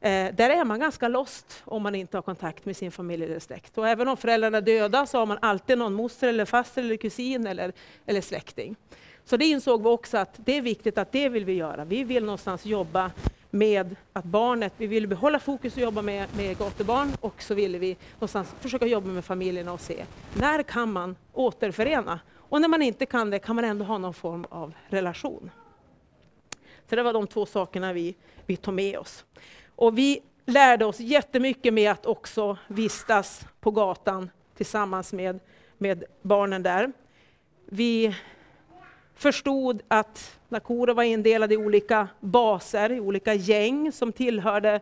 [0.00, 3.38] eh, där är man ganska lost om man inte har kontakt med sin familj eller
[3.38, 3.78] släkt.
[3.78, 6.96] Och även om föräldrarna är döda så har man alltid någon moster, eller faster, eller
[6.96, 7.72] kusin eller,
[8.06, 8.76] eller släkting.
[9.24, 11.84] Så det insåg vi också att det är viktigt att det vill vi göra.
[11.84, 13.10] Vi vill någonstans jobba
[13.58, 17.78] med att barnet, vi ville behålla fokus och jobba med, med gatubarn och så ville
[17.78, 22.20] vi någonstans försöka jobba med familjerna och se när kan man återförena?
[22.48, 25.50] Och när man inte kan det kan man ändå ha någon form av relation.
[26.88, 28.14] Så det var de två sakerna vi,
[28.46, 29.24] vi tog med oss.
[29.76, 35.40] Och vi lärde oss jättemycket med att också vistas på gatan tillsammans med,
[35.78, 36.92] med barnen där.
[37.66, 38.16] Vi
[39.16, 44.80] förstod att Nakura var indelad i olika baser, i olika gäng som tillhörde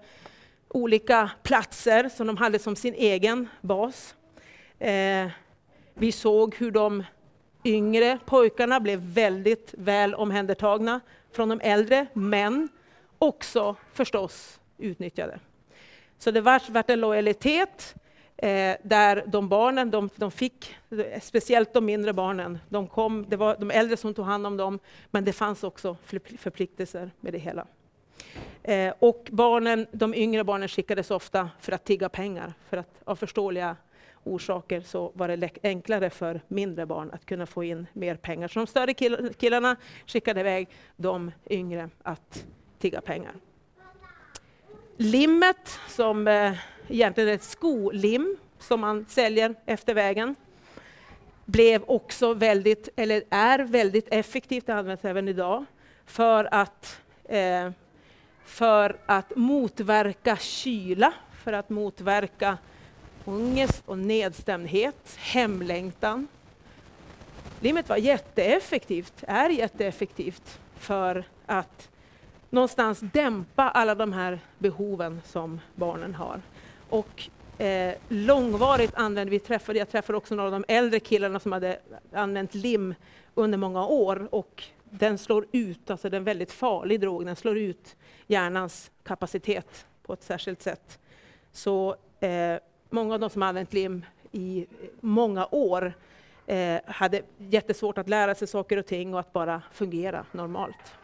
[0.69, 4.15] olika platser som de hade som sin egen bas.
[4.79, 5.29] Eh,
[5.95, 7.05] vi såg hur de
[7.65, 11.01] yngre pojkarna blev väldigt väl omhändertagna
[11.33, 12.69] från de äldre, men
[13.19, 15.39] också förstås utnyttjade.
[16.19, 17.95] Så det vart en lojalitet
[18.45, 20.77] Eh, där de barnen, de, de, fick,
[21.23, 24.79] speciellt de mindre barnen, de kom, det var de äldre som tog hand om dem,
[25.11, 25.97] men det fanns också
[26.39, 27.67] förpliktelser med det hela.
[28.63, 33.17] Eh, och barnen, de yngre barnen skickades ofta för att tigga pengar, för att av
[33.17, 33.77] förståeliga
[34.25, 38.49] orsaker så var det enklare för mindre barn att kunna få in mer pengar.
[38.49, 38.95] Så de större
[39.35, 39.77] killarna
[40.07, 42.45] skickade iväg de yngre att
[42.79, 43.33] tigga pengar.
[44.97, 46.53] Limmet som eh,
[46.89, 50.35] egentligen ett skolim som man säljer efter vägen.
[51.45, 55.65] Blev också väldigt, eller är väldigt effektivt, det används även idag,
[56.07, 57.71] för att, eh,
[58.45, 61.13] för att motverka kyla,
[61.45, 62.59] för att motverka
[63.25, 66.29] ångest och nedstämdhet, hemlängtan.
[67.61, 71.89] Limmet var jätteeffektivt, är jätteeffektivt för att
[72.51, 76.41] någonstans dämpa alla de här behoven som barnen har.
[76.95, 77.31] Och
[77.61, 81.81] eh, långvarigt använde vi, träffade, jag träffade också några av de äldre killarna som hade
[82.13, 82.95] använt lim
[83.35, 87.37] under många år och den slår ut, alltså den är en väldigt farlig drog, den
[87.37, 90.99] slår ut hjärnans kapacitet på ett särskilt sätt.
[91.53, 92.57] Så eh,
[92.91, 94.67] många av de som använt lim i
[95.01, 95.93] många år
[96.47, 100.95] eh, hade jättesvårt att lära sig saker och ting och att bara fungera normalt.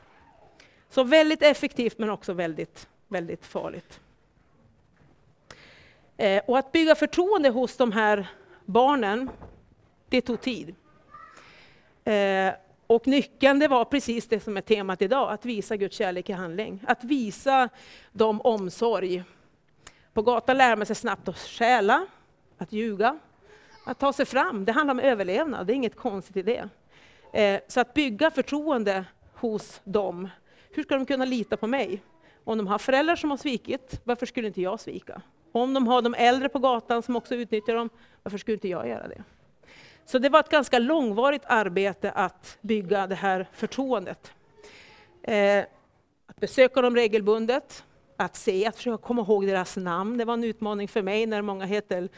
[0.90, 4.00] Så väldigt effektivt men också väldigt, väldigt farligt.
[6.20, 8.26] Eh, och att bygga förtroende hos de här
[8.64, 9.30] barnen,
[10.08, 10.74] det tog tid.
[12.04, 12.52] Eh,
[12.86, 16.32] och nyckeln det var precis det som är temat idag, att visa Guds kärlek i
[16.32, 16.84] handling.
[16.86, 17.68] Att visa
[18.12, 19.22] dem omsorg.
[20.12, 22.06] På gatan lär man sig snabbt att stjäla,
[22.58, 23.18] att ljuga,
[23.86, 24.64] att ta sig fram.
[24.64, 26.68] Det handlar om överlevnad, det är inget konstigt i det.
[27.40, 29.04] Eh, så att bygga förtroende
[29.34, 30.28] hos dem.
[30.70, 32.02] Hur ska de kunna lita på mig?
[32.44, 35.22] Om de har föräldrar som har svikit, varför skulle inte jag svika?
[35.52, 37.90] Om de har de äldre på gatan som också utnyttjar dem,
[38.22, 39.22] varför skulle inte jag göra det?
[40.04, 44.32] Så det var ett ganska långvarigt arbete att bygga det här förtroendet.
[45.22, 45.64] Eh,
[46.26, 47.84] att besöka dem regelbundet,
[48.16, 50.18] att se, att försöka komma ihåg deras namn.
[50.18, 52.08] Det var en utmaning för mig när många heter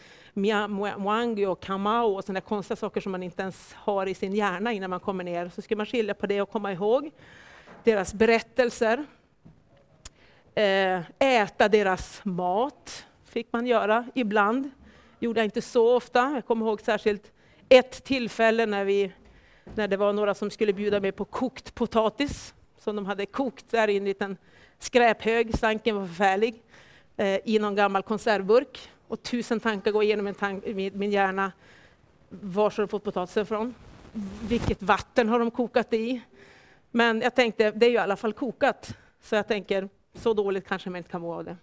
[0.99, 4.73] Mwangi och Kamau och sådana konstiga saker som man inte ens har i sin hjärna
[4.73, 5.49] innan man kommer ner.
[5.55, 7.11] Så ska man skilja på det och komma ihåg
[7.85, 9.05] deras berättelser.
[10.55, 14.71] Eh, äta deras mat fick man göra ibland.
[15.19, 16.33] gjorde jag inte så ofta.
[16.35, 17.33] Jag kommer ihåg särskilt
[17.69, 19.13] ett tillfälle när, vi,
[19.75, 23.71] när det var några som skulle bjuda mig på kokt potatis som de hade kokt
[23.71, 24.37] där i en liten
[24.79, 26.63] skräphög, stanken var förfärlig,
[27.17, 28.91] eh, i någon gammal konservburk.
[29.09, 31.53] Och tusen tankar går igenom min, tank, min, min hjärna.
[32.29, 33.75] Var har de fått potatisen ifrån?
[34.49, 36.23] Vilket vatten har de kokat det i?
[36.91, 38.97] Men jag tänkte, det är ju i alla fall kokat.
[39.23, 41.57] Så jag tänker, så dåligt kanske man inte kan må av det.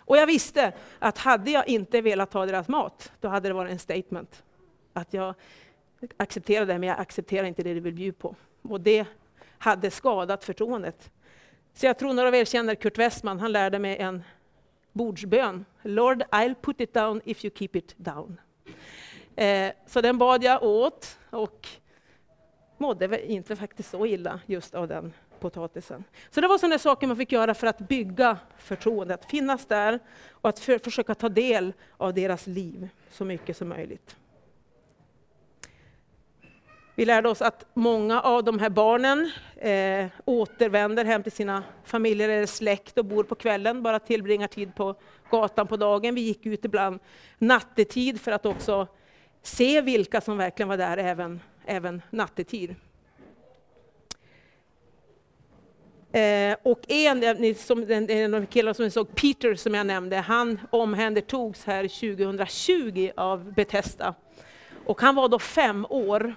[0.00, 3.72] Och jag visste att hade jag inte velat ta deras mat, då hade det varit
[3.72, 4.42] en statement.
[4.92, 5.34] Att jag
[6.16, 8.36] accepterar det, men jag accepterar inte det du vill bjuda på.
[8.62, 9.06] Och det
[9.58, 11.10] hade skadat förtroendet.
[11.74, 14.22] Så jag tror några av er känner Kurt Westman, han lärde mig en
[14.92, 15.64] bordsbön.
[15.82, 18.40] Lord, I'll put it down if you keep it down.
[19.36, 21.68] Eh, så den bad jag åt och
[22.78, 26.04] mådde inte faktiskt så illa just av den potatisen.
[26.30, 29.14] Så det var sådana saker man fick göra för att bygga förtroende.
[29.14, 29.98] Att finnas där
[30.30, 34.16] och att för, försöka ta del av deras liv så mycket som möjligt.
[36.94, 42.28] Vi lärde oss att många av de här barnen eh, återvänder hem till sina familjer
[42.28, 44.94] eller släkt och bor på kvällen, bara tillbringar tid på
[45.30, 46.14] gatan på dagen.
[46.14, 47.00] Vi gick ut ibland
[47.38, 48.86] nattetid för att också
[49.42, 52.74] se vilka som verkligen var där även, även nattetid.
[56.12, 60.16] Eh, och en, som, en, en av killarna som vi såg, Peter som jag nämnde,
[60.16, 64.14] han omhändertogs här 2020 av Bethesda.
[64.84, 66.34] Och han var då fem år.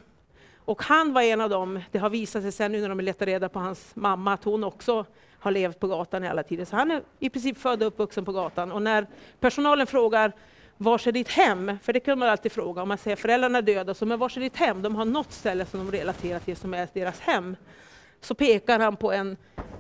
[0.66, 3.26] Och han var en av dem, det har visat sig sen nu när de letar
[3.26, 5.06] reda på hans mamma, att hon också
[5.40, 6.66] har levt på gatan i alla tider.
[6.66, 8.72] Så han är i princip född och uppvuxen på gatan.
[8.72, 9.08] Och när
[9.40, 10.32] personalen frågar
[10.78, 11.78] var är ditt hem?
[11.84, 14.38] För det kan man alltid fråga om man säger föräldrarna är döda, så men var
[14.38, 14.82] är ditt hem?
[14.82, 17.56] De har något ställe som de relaterar till som är deras hem.
[18.24, 19.38] Så pekar han på en,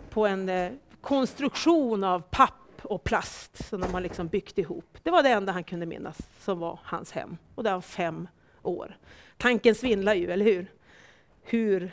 [0.09, 4.97] på en eh, konstruktion av papp och plast som de har liksom byggt ihop.
[5.03, 7.37] Det var det enda han kunde minnas som var hans hem.
[7.55, 8.27] Och det var fem
[8.63, 8.97] år.
[9.37, 10.71] Tanken svindlar ju, eller hur?
[11.41, 11.91] Hur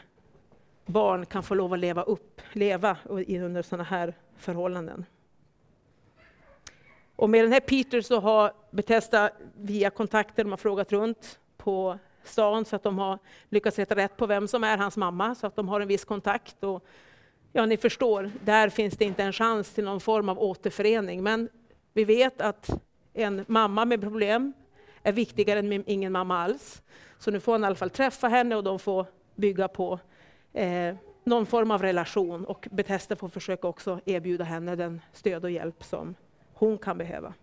[0.86, 5.04] barn kan få lov att leva upp, leva under sådana här förhållanden.
[7.16, 11.98] Och med den här Peter så har Bethesda via kontakter, de har frågat runt på
[12.30, 15.46] stan så att de har lyckats sätta rätt på vem som är hans mamma, så
[15.46, 16.64] att de har en viss kontakt.
[16.64, 16.84] Och,
[17.52, 21.22] ja, ni förstår, där finns det inte en chans till någon form av återförening.
[21.22, 21.48] Men
[21.92, 22.70] vi vet att
[23.12, 24.52] en mamma med problem
[25.02, 26.82] är viktigare än ingen mamma alls.
[27.18, 29.98] Så nu får han i alla fall träffa henne och de får bygga på
[30.52, 32.44] eh, någon form av relation.
[32.44, 36.14] Och Betesda får försöka också erbjuda henne den stöd och hjälp som
[36.54, 37.34] hon kan behöva.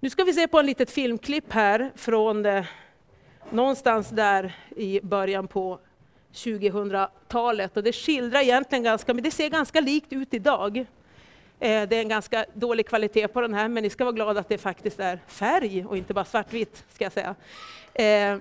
[0.00, 2.42] Nu ska vi se på en litet filmklipp här från
[3.50, 5.78] någonstans där i början på
[6.32, 7.76] 2000-talet.
[7.76, 10.78] Och det skildrar egentligen ganska, men det ser ganska likt ut idag.
[11.60, 14.40] Eh, det är en ganska dålig kvalitet på den här, men ni ska vara glada
[14.40, 17.34] att det faktiskt är färg och inte bara svartvitt, ska jag säga.
[17.94, 18.38] Eh,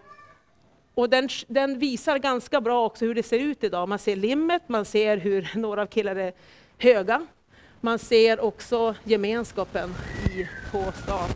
[0.93, 3.89] och den, den, visar ganska bra också hur det ser ut idag.
[3.89, 6.33] Man ser limmet, man ser hur några av killarna är
[6.77, 7.25] höga.
[7.81, 11.29] Man ser också gemenskapen i, på stan.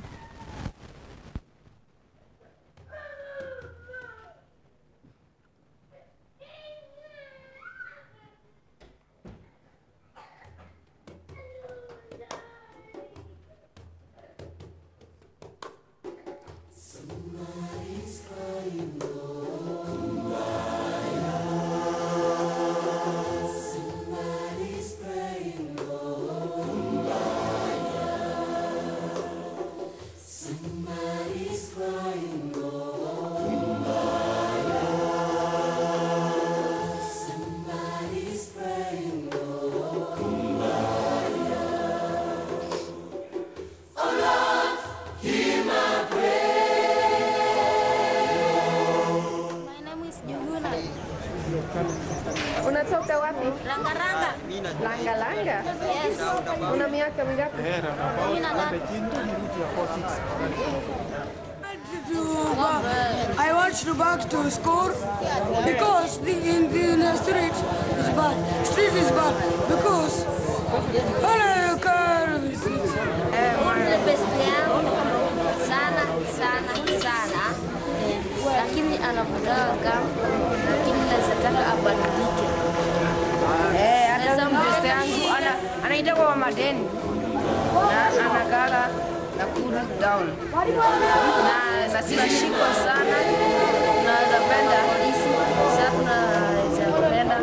[90.07, 93.17] Down na na zinashikwa sana
[94.05, 95.29] na napenda polisi
[95.77, 97.37] sasa tunaweza kupenda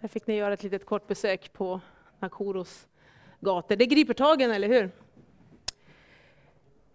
[0.00, 1.80] Där fick ni göra ett litet kort besök på
[2.20, 2.86] Nakoros
[3.40, 3.76] gator.
[3.76, 4.84] Det griper tagen, eller hur?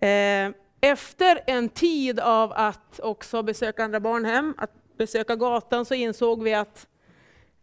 [0.08, 0.52] Eh,
[0.84, 4.72] Efter en tid av att också besöka andra barnhem, att
[5.02, 6.88] besöka gatan, så insåg vi att,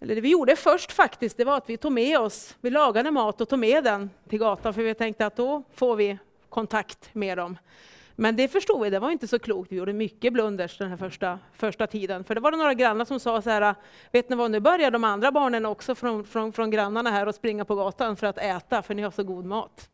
[0.01, 3.11] eller det vi gjorde först faktiskt, det var att vi tog med oss, vi lagade
[3.11, 6.19] mat och tog med den till gatan, för vi tänkte att då får vi
[6.49, 7.59] kontakt med dem.
[8.17, 9.73] Men det förstod vi, det var inte så klokt.
[9.73, 12.25] Vi gjorde mycket blunders den här första, första tiden.
[12.25, 13.75] För det var det några grannar som sa så här,
[14.13, 17.35] vet ni vad, nu börjar de andra barnen också från, från, från grannarna här och
[17.35, 19.91] springa på gatan för att äta, för ni har så god mat.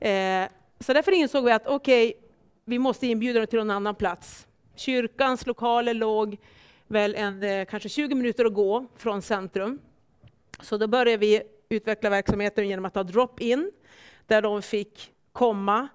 [0.00, 0.48] Eh,
[0.80, 2.20] så därför insåg vi att okej, okay,
[2.64, 4.46] vi måste inbjuda dem till någon annan plats.
[4.76, 6.36] Kyrkans lokaler låg
[6.86, 9.80] väl en, eh, kanske 20 minuter att gå från centrum.
[10.60, 13.72] Så då började vi utveckla verksamheten genom att ha drop-in,
[14.26, 15.88] där de fick komma,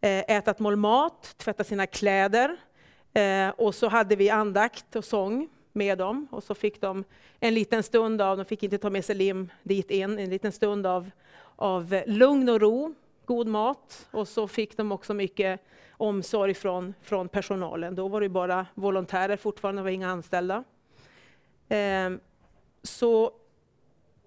[0.00, 2.56] eh, äta ett mål mat, tvätta sina kläder.
[3.14, 6.28] Eh, och så hade vi andakt och sång med dem.
[6.30, 7.04] Och så fick de
[7.40, 10.52] en liten stund av, de fick inte ta med sig lim dit in, en liten
[10.52, 11.10] stund av,
[11.56, 12.94] av lugn och ro,
[13.26, 14.08] god mat.
[14.10, 15.60] Och så fick de också mycket
[15.90, 17.94] omsorg från, från personalen.
[17.94, 20.64] Då var det bara volontärer fortfarande, det var inga anställda.
[21.68, 22.20] Ehm,
[22.82, 23.32] så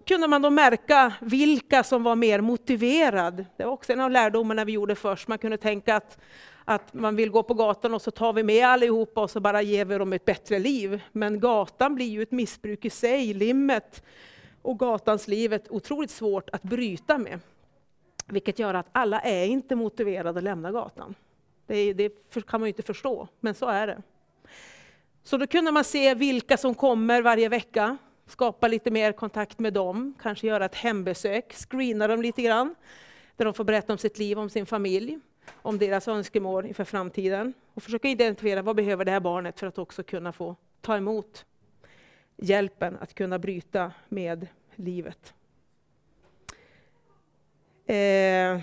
[0.06, 3.46] kunde man då märka vilka som var mer motiverade.
[3.58, 5.28] Det var också en av lärdomarna vi gjorde först.
[5.28, 6.18] Man kunde tänka att,
[6.66, 9.62] att man vill gå på gatan och så tar vi med allihopa och så bara
[9.62, 11.02] ger vi dem ett bättre liv.
[11.12, 14.04] Men gatan blir ju ett missbruk i sig, limmet
[14.62, 17.40] och gatans liv är otroligt svårt att bryta med.
[18.28, 21.16] Vilket gör att alla är inte motiverade att lämna gatan.
[21.68, 22.12] Det, det
[22.48, 24.02] kan man ju inte förstå, men så är det.
[25.24, 29.74] Så då kunde man se vilka som kommer varje vecka, skapa lite mer kontakt med
[29.74, 32.76] dem, kanske göra ett hembesök, screena dem lite grann,
[33.36, 35.20] där de får berätta om sitt liv, om sin familj,
[35.62, 39.78] om deras önskemål inför framtiden och försöka identifiera vad behöver det här barnet för att
[39.78, 41.46] också kunna få ta emot
[42.38, 45.34] hjälpen att kunna bryta med livet.
[47.88, 48.62] Eh.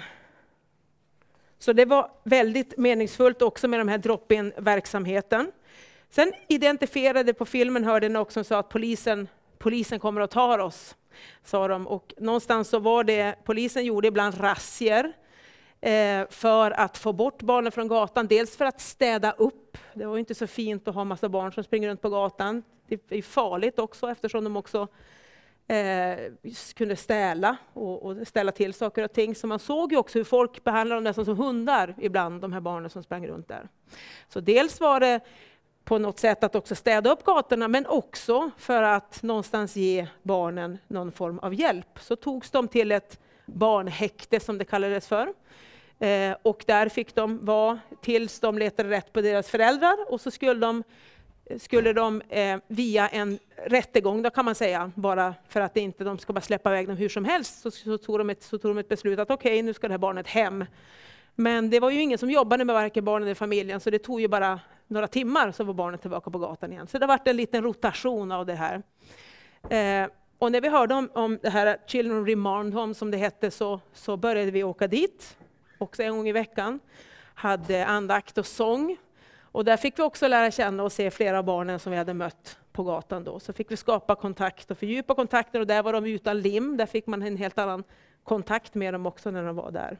[1.58, 5.52] Så det var väldigt meningsfullt också med den här drop-in verksamheten.
[6.10, 10.96] Sen identifierade på filmen, hörde ni också, sa att polisen, polisen kommer och tar oss.
[11.44, 11.86] Sa de.
[11.86, 15.12] Och någonstans så var det, polisen gjorde ibland razzior
[15.80, 18.26] eh, för att få bort barnen från gatan.
[18.26, 19.78] Dels för att städa upp.
[19.94, 22.62] Det var inte så fint att ha massa barn som springer runt på gatan.
[22.88, 24.88] Det är farligt också eftersom de också
[25.68, 26.18] eh,
[26.74, 29.34] kunde stäla och, och, ställa till saker och ting.
[29.34, 32.60] Så man såg ju också hur folk behandlade dem nästan som hundar ibland, de här
[32.60, 33.68] barnen som sprang runt där.
[34.28, 35.20] Så dels var det
[35.84, 40.78] på något sätt att också städa upp gatorna, men också för att någonstans ge barnen
[40.88, 41.98] någon form av hjälp.
[42.00, 45.32] Så togs de till ett barnhäkte, som det kallades för.
[45.98, 50.30] Eh, och där fick de vara tills de letade rätt på deras föräldrar och så
[50.30, 50.82] skulle de
[51.58, 56.18] skulle de eh, via en rättegång, då kan man säga, bara för att inte de
[56.18, 58.70] ska bara släppa iväg dem hur som helst, så, så, tog, de ett, så tog
[58.70, 60.64] de ett beslut att okej, okay, nu ska det här barnet hem.
[61.34, 64.20] Men det var ju ingen som jobbade med varken barnen eller familjen, så det tog
[64.20, 66.86] ju bara några timmar så var barnet tillbaka på gatan igen.
[66.86, 68.82] Så det varit en liten rotation av det här.
[69.70, 73.50] Eh, och när vi hörde om, om det här Children Remand Home, som det hette,
[73.50, 75.36] så, så började vi åka dit,
[75.78, 76.80] också en gång i veckan.
[77.34, 78.96] Hade andakt och sång
[79.54, 82.14] och där fick vi också lära känna och se flera av barnen som vi hade
[82.14, 83.40] mött på gatan då.
[83.40, 86.76] Så fick vi skapa kontakt och fördjupa kontakter och där var de utan lim.
[86.76, 87.84] Där fick man en helt annan
[88.24, 89.98] kontakt med dem också när de var där.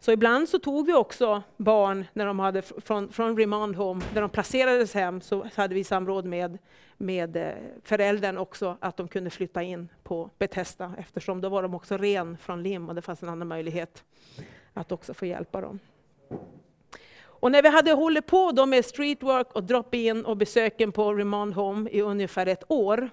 [0.00, 4.20] Så ibland så tog vi också barn när de hade från, från remand home, där
[4.20, 6.58] de placerades hem, så hade vi samråd med,
[6.96, 7.52] med eh,
[7.82, 12.36] föräldern också att de kunde flytta in på Betesta eftersom då var de också ren
[12.36, 14.04] från lim och det fanns en annan möjlighet
[14.72, 15.78] att också få hjälpa dem.
[17.40, 21.54] Och när vi hade hållit på då med streetwork och drop-in och besöken på Remand
[21.54, 23.10] Home i ungefär ett år,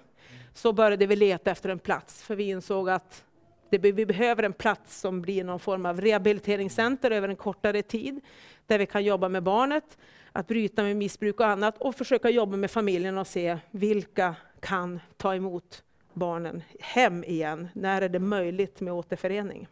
[0.54, 3.24] så började vi leta efter en plats, för vi insåg att
[3.70, 8.20] det, vi behöver en plats som blir någon form av rehabiliteringscenter över en kortare tid,
[8.66, 9.98] där vi kan jobba med barnet,
[10.32, 15.00] att bryta med missbruk och annat, och försöka jobba med familjen och se vilka kan
[15.16, 17.68] ta emot barnen hem igen.
[17.72, 19.68] När är det möjligt med återförening?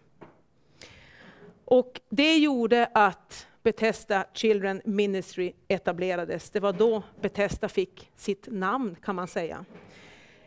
[1.65, 6.51] Och det gjorde att Bethesda Children Ministry etablerades.
[6.51, 9.65] Det var då Bethesda fick sitt namn kan man säga.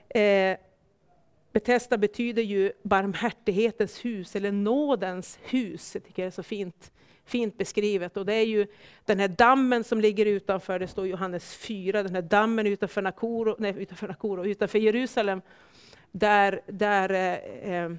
[0.09, 0.57] Eh,
[1.51, 5.95] Bethesda betyder ju barmhärtighetens hus eller nådens hus.
[5.95, 6.91] Jag tycker det är så fint,
[7.25, 8.17] fint beskrivet.
[8.17, 8.67] Och det är ju
[9.05, 13.55] den här dammen som ligger utanför, det står Johannes 4, den här dammen utanför Nakoro,
[13.59, 15.41] nej, utanför, Nakoro, utanför Jerusalem,
[16.11, 17.91] där, där eh, eh,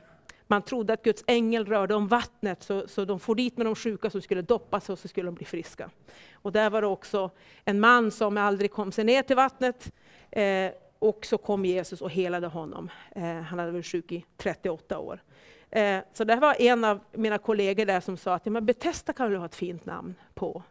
[0.46, 3.74] man trodde att Guds ängel rörde om vattnet, så, så de for dit med de
[3.74, 5.90] sjuka som skulle doppa sig och så skulle de bli friska.
[6.32, 7.30] Och där var det också
[7.64, 9.92] en man som aldrig kom sig ner till vattnet,
[10.30, 12.90] eh, och så kom Jesus och helade honom.
[13.10, 15.22] Eh, han hade varit sjuk i 38 år.
[15.70, 19.12] Eh, så det var en av mina kollegor där som sa att ja, men Betesda
[19.12, 20.62] kan väl ha ett fint namn på,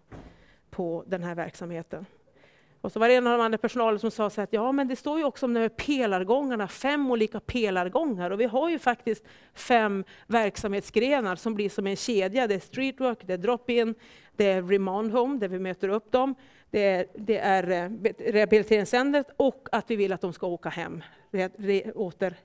[0.69, 2.05] på den här verksamheten.
[2.86, 4.88] Och så var det en av de andra personalen som sa så att ja, men
[4.88, 8.31] det står ju också om de här pelargångarna, fem olika pelargångar.
[8.31, 9.23] Och vi har ju faktiskt
[9.53, 12.47] fem verksamhetsgrenar som blir som en kedja.
[12.47, 13.95] Det är streetwork, det är drop-in,
[14.36, 16.36] det är remand home där vi möter upp dem.
[16.69, 21.03] Det är, det är eh, rehabiliteringscentret och att vi vill att de ska åka hem,
[21.31, 22.36] re, re, åter,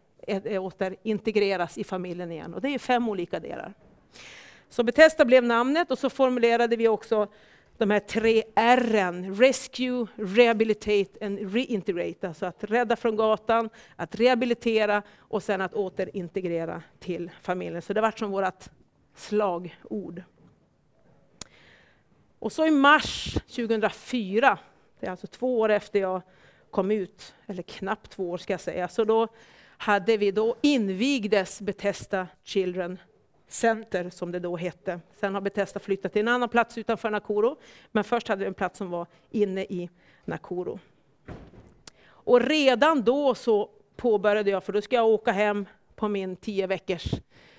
[0.59, 2.55] åter integreras i familjen igen.
[2.55, 3.75] Och det är fem olika delar.
[4.69, 7.29] Så Betesta blev namnet och så formulerade vi också
[7.81, 8.43] de här tre
[8.77, 12.29] Ren, Rescue, Rehabilitate and Reintegrate.
[12.29, 17.83] Alltså att rädda från gatan, att rehabilitera och sen att återintegrera till familjen.
[17.83, 18.65] Så det var som vårt
[19.15, 20.23] slagord.
[22.39, 24.59] Och så i mars 2004,
[25.01, 26.23] det är alltså två år efter jag
[26.71, 29.29] kom ut, eller knappt två år ska jag säga, så då
[29.77, 32.99] hade vi då invigdes Betesta Children
[33.53, 35.01] Center, som det då hette.
[35.17, 37.55] Sen har Bethesda flyttat till en annan plats utanför Nakuru,
[37.93, 39.91] men först hade vi en plats som var inne i
[40.25, 40.79] Nakuru.
[42.03, 46.67] Och redan då så påbörjade jag, för då ska jag åka hem på min tio
[46.67, 47.15] veckors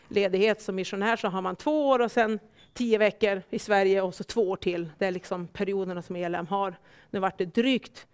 [0.07, 2.39] ledighet som missionär, så har man två år och sen
[2.73, 4.89] tio veckor i Sverige och så två år till.
[4.97, 6.75] Det är liksom perioderna som ELM har.
[7.09, 8.07] Nu vart det drygt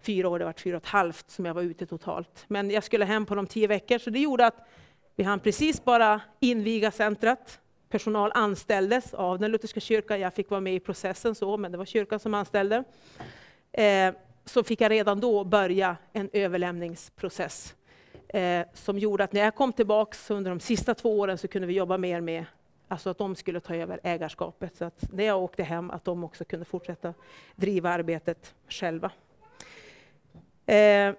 [0.00, 2.44] fyra år, det vart fyra och ett halvt som jag var ute totalt.
[2.48, 4.68] Men jag skulle hem på de tio veckor, så det gjorde att
[5.16, 7.60] vi hann precis bara inviga centret.
[7.88, 10.20] Personal anställdes av den lutherska kyrkan.
[10.20, 12.84] Jag fick vara med i processen, så, men det var kyrkan som anställde.
[13.72, 17.74] Eh, så fick jag redan då börja en överlämningsprocess
[18.28, 21.68] eh, som gjorde att när jag kom tillbaks under de sista två åren så kunde
[21.68, 22.44] vi jobba mer med
[22.92, 24.76] Alltså att de skulle ta över ägarskapet.
[24.76, 27.14] Så att när jag åkte hem, att de också kunde fortsätta
[27.56, 29.10] driva arbetet själva.
[30.66, 31.14] Eh,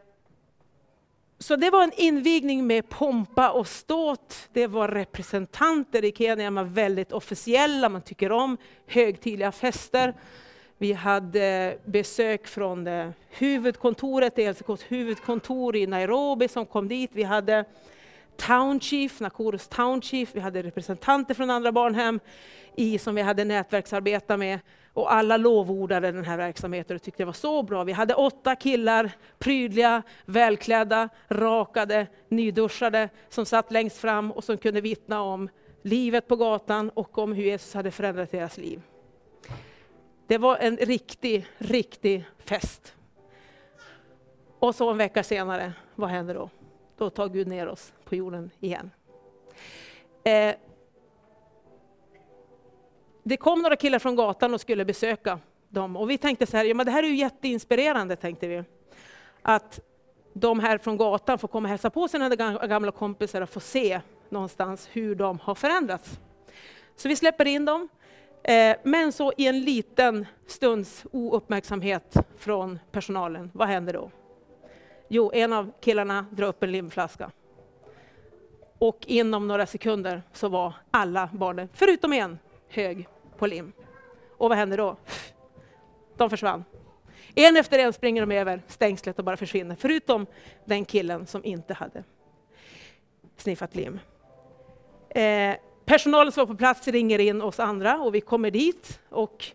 [1.44, 4.50] så det var en invigning med pompa och ståt.
[4.54, 10.14] Det var representanter i Kenya, man var väldigt officiella, man tycker om högtidliga fester.
[10.78, 12.89] Vi hade besök från
[13.30, 17.12] huvudkontoret, ELCKs huvudkontor i Nairobi som kom dit.
[17.14, 17.66] Vi hade
[18.38, 22.20] Townchief, Nakurus Townchief, vi hade representanter från andra barnhem
[22.76, 24.60] i, som vi hade nätverksarbete med.
[24.94, 27.84] Och alla lovordade den här verksamheten och tyckte det var så bra.
[27.84, 34.82] Vi hade åtta killar, prydliga, välklädda, rakade, nyduschade, som satt längst fram och som kunde
[34.82, 35.50] vittna om
[35.82, 38.82] livet på gatan och om hur Jesus hade förändrat deras liv.
[40.28, 42.96] Det var en riktig, riktig fest.
[44.60, 46.50] Och så en vecka senare, vad händer då?
[46.98, 48.91] Då tar Gud ner oss på jorden igen.
[50.24, 50.56] Eh,
[53.24, 55.98] det kom några killar från gatan och skulle besöka dem.
[55.98, 58.64] Och vi tänkte så här, ja men det här är ju jätteinspirerande, tänkte vi.
[59.42, 59.80] Att
[60.34, 62.30] de här från gatan får komma och hälsa på sina
[62.68, 66.20] gamla kompisar och få se någonstans hur de har förändrats.
[66.96, 67.90] Så vi släpper in dem.
[68.44, 74.12] Eh, men så i en liten stunds ouppmärksamhet från personalen, vad händer då?
[75.08, 77.32] Jo, en av killarna drar upp en limflaska.
[78.78, 82.40] Och inom några sekunder så var alla barnen, förutom en,
[82.74, 83.08] hög
[83.38, 83.72] på lim.
[84.38, 84.98] Och vad händer då?
[86.18, 86.64] De försvann.
[87.36, 90.26] En efter en springer de över stängslet och bara försvinner, förutom
[90.66, 92.04] den killen som inte hade
[93.38, 94.00] sniffat lim.
[95.10, 95.56] Eh,
[95.86, 99.00] personalen som var på plats ringer in oss andra och vi kommer dit.
[99.10, 99.46] Och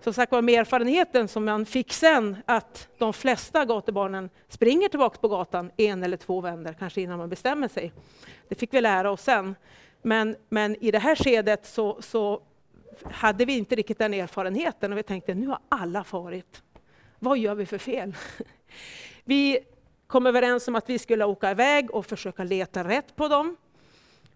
[0.00, 5.18] som sagt var med erfarenheten som man fick sen, att de flesta gatubarnen springer tillbaka
[5.18, 7.92] på gatan en eller två vändor, kanske innan man bestämmer sig.
[8.48, 9.54] Det fick vi lära oss sen.
[10.02, 12.42] Men, men i det här skedet så, så
[13.04, 16.62] hade vi inte riktigt den erfarenheten och vi tänkte nu har alla farit.
[17.18, 18.16] Vad gör vi för fel?
[19.24, 19.58] Vi
[20.06, 23.56] kom överens om att vi skulle åka iväg och försöka leta rätt på dem.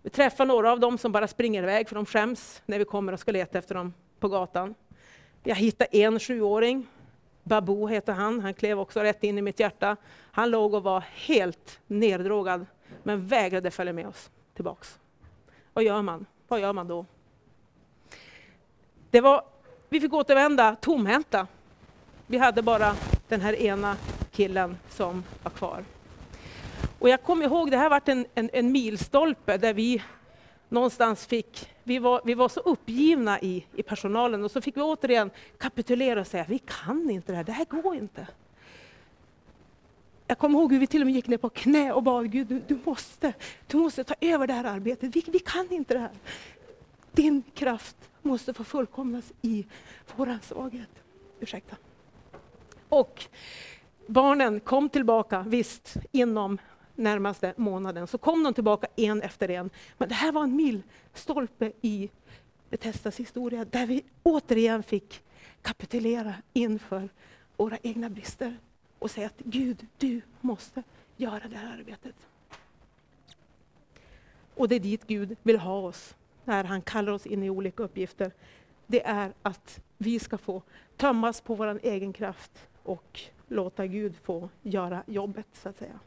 [0.02, 3.12] Vi träffar några av dem som bara springer iväg för de skäms när vi kommer
[3.12, 4.74] och ska leta efter dem på gatan.
[5.42, 6.86] Jag hittade en sjuåring,
[7.42, 9.96] Babu heter han, han klev också rätt in i mitt hjärta.
[10.32, 12.66] Han låg och var helt neddrogad,
[13.02, 14.98] men vägrade följa med oss tillbaks.
[15.72, 16.26] Vad gör man?
[16.48, 17.06] Vad gör man då?
[19.14, 19.42] Det var,
[19.88, 21.46] vi fick återvända tomhänta.
[22.26, 22.96] Vi hade bara
[23.28, 23.96] den här ena
[24.32, 25.84] killen som var kvar.
[26.98, 30.02] Och jag kommer ihåg, det här var en, en, en milstolpe där vi
[30.68, 34.80] någonstans fick vi var, vi var så uppgivna i, i personalen och så fick vi
[34.82, 38.26] återigen kapitulera och säga, vi kan inte det här, det här går inte.
[40.26, 42.46] Jag kommer ihåg hur vi till och med gick ner på knä och bad Gud,
[42.46, 43.32] du, du måste,
[43.66, 46.12] du måste ta över det här arbetet, vi, vi kan inte det här.
[47.12, 49.66] Din kraft måste få fullkomnas i
[50.16, 50.90] vår svaghet.
[51.40, 51.76] Ursäkta.
[52.88, 53.24] Och
[54.06, 56.58] barnen kom tillbaka, visst, inom
[56.94, 58.06] närmaste månaden.
[58.06, 59.70] Så kom de tillbaka en efter en.
[59.98, 62.10] Men det här var en milstolpe i
[62.70, 65.22] Betestas historia, där vi återigen fick
[65.62, 67.08] kapitulera inför
[67.56, 68.58] våra egna brister
[68.98, 70.82] och säga att Gud, du måste
[71.16, 72.14] göra det här arbetet.
[74.54, 76.14] Och det är dit Gud vill ha oss
[76.44, 78.32] när han kallar oss in i olika uppgifter.
[78.86, 80.62] Det är att vi ska få
[80.96, 86.00] tömmas på vår egen kraft och låta Gud få göra jobbet, så att säga.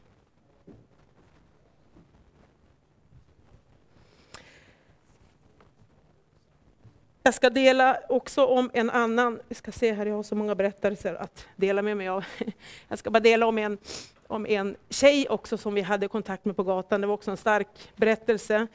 [7.28, 10.54] Jag ska dela också om en annan, vi ska se här, jag har så många
[10.54, 12.24] berättelser att dela med mig av.
[12.88, 13.78] Jag ska bara dela om en,
[14.26, 17.00] om en tjej också som vi hade kontakt med på gatan.
[17.00, 18.66] Det var också en stark berättelse.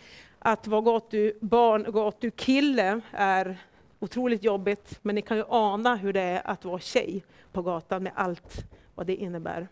[0.46, 3.58] Att vara gatubarn, gatukille är
[4.00, 8.04] otroligt jobbigt, men ni kan ju ana hur det är att vara tjej på gatan
[8.04, 8.66] med allt
[8.96, 9.68] vad det innebär.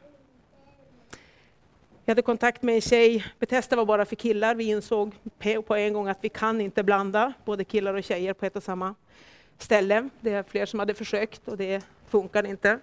[2.05, 4.55] Jag hade kontakt med en tjej, Betesda var bara för killar.
[4.55, 5.15] Vi insåg
[5.65, 8.63] på en gång att vi kan inte blanda både killar och tjejer på ett och
[8.63, 8.95] samma
[9.57, 10.09] ställe.
[10.19, 12.79] Det är fler som hade försökt och det funkar inte.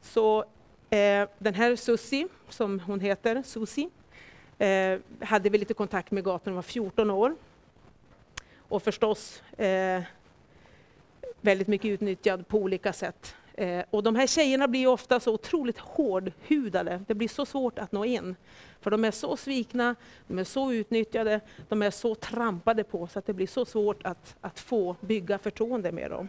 [0.00, 0.44] Så
[0.90, 3.90] eh, den här Susi, som hon heter, Susi,
[4.58, 7.34] eh, hade vi lite kontakt med gatan, hon var 14 år.
[8.68, 10.02] Och förstås eh,
[11.40, 13.34] väldigt mycket utnyttjad på olika sätt.
[13.54, 17.04] Eh, och de här tjejerna blir ofta så otroligt hårdhudade.
[17.06, 18.36] Det blir så svårt att nå in.
[18.80, 19.94] För de är så svikna,
[20.26, 24.06] de är så utnyttjade, de är så trampade på så att det blir så svårt
[24.06, 26.28] att, att få bygga förtroende med dem.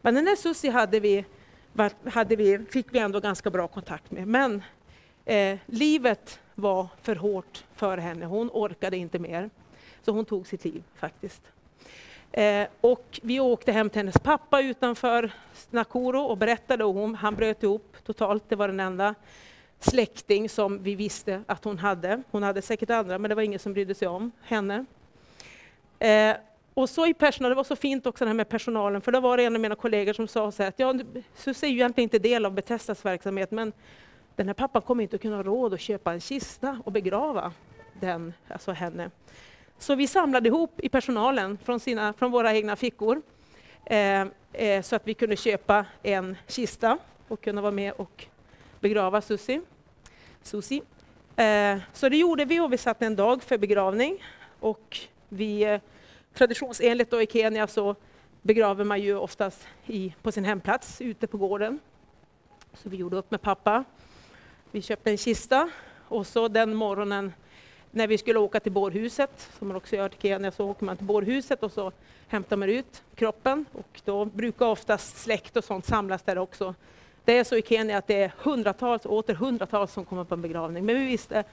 [0.00, 1.24] Men den här Susie hade vi,
[2.04, 4.28] hade vi, fick vi ändå ganska bra kontakt med.
[4.28, 4.62] Men
[5.24, 8.26] eh, livet var för hårt för henne.
[8.26, 9.50] Hon orkade inte mer.
[10.02, 11.42] Så hon tog sitt liv faktiskt.
[12.32, 15.32] Eh, och vi åkte hem till hennes pappa utanför
[15.70, 18.44] Nakuro och berättade och hon, han bröt ihop totalt.
[18.48, 19.14] Det var den enda
[19.80, 22.22] släkting som vi visste att hon hade.
[22.30, 24.84] Hon hade säkert andra, men det var ingen som brydde sig om henne.
[25.98, 26.36] Eh,
[26.74, 29.20] och så i personal, det var så fint också det här med personalen, för då
[29.20, 30.94] var det en av mina kollegor som sa så här att ja,
[31.34, 33.72] Susie är ju egentligen inte del av Betestas verksamhet, men
[34.36, 37.52] den här pappan kommer inte att kunna ha råd att köpa en kista och begrava
[38.00, 39.10] den, alltså henne.
[39.78, 43.22] Så vi samlade ihop i personalen från, sina, från våra egna fickor
[43.86, 48.26] eh, eh, så att vi kunde köpa en kista och kunna vara med och
[48.80, 49.60] begrava Susi.
[50.42, 50.82] Susi.
[51.36, 54.24] Eh, så det gjorde vi och vi satte en dag för begravning.
[54.60, 55.80] Och vi, eh,
[56.34, 57.94] traditionsenligt då i Kenya så
[58.42, 61.78] begraver man ju oftast i, på sin hemplats ute på gården.
[62.74, 63.84] Så vi gjorde upp med pappa.
[64.74, 65.70] Vi köpte en kista
[66.08, 67.32] och så den morgonen
[67.90, 70.96] när vi skulle åka till bårhuset, som man också gör till Kenya, så åker man
[70.96, 71.92] till bårhuset och så
[72.28, 76.74] hämtar man ut kroppen och då brukar oftast släkt och sånt samlas där också.
[77.24, 80.34] Det är så i Kenya att det är hundratals och åter hundratals som kommer på
[80.34, 80.86] en begravning.
[80.86, 81.44] Men vi visste,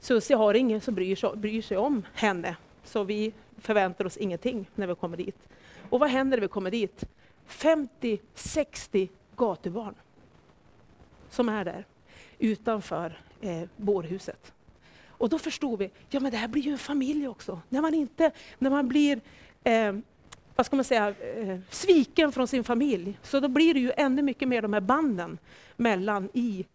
[0.00, 4.70] Susie har ingen som bryr sig, bryr sig om henne, så vi förväntar oss ingenting
[4.74, 5.48] när vi kommer dit.
[5.90, 7.04] Och vad händer när vi kommer dit?
[7.48, 9.94] 50-60 gatubarn
[11.30, 11.84] som är där
[12.38, 14.52] utanför eh, bårhuset.
[15.06, 17.60] Och då förstod vi, ja men det här blir ju en familj också.
[17.68, 19.20] När man, inte, när man blir
[19.64, 19.92] eh,
[20.58, 24.22] vad ska man säga, eh, sviken från sin familj, så då blir det ju ännu
[24.22, 25.38] mycket mer de här banden
[25.76, 26.66] mellan i,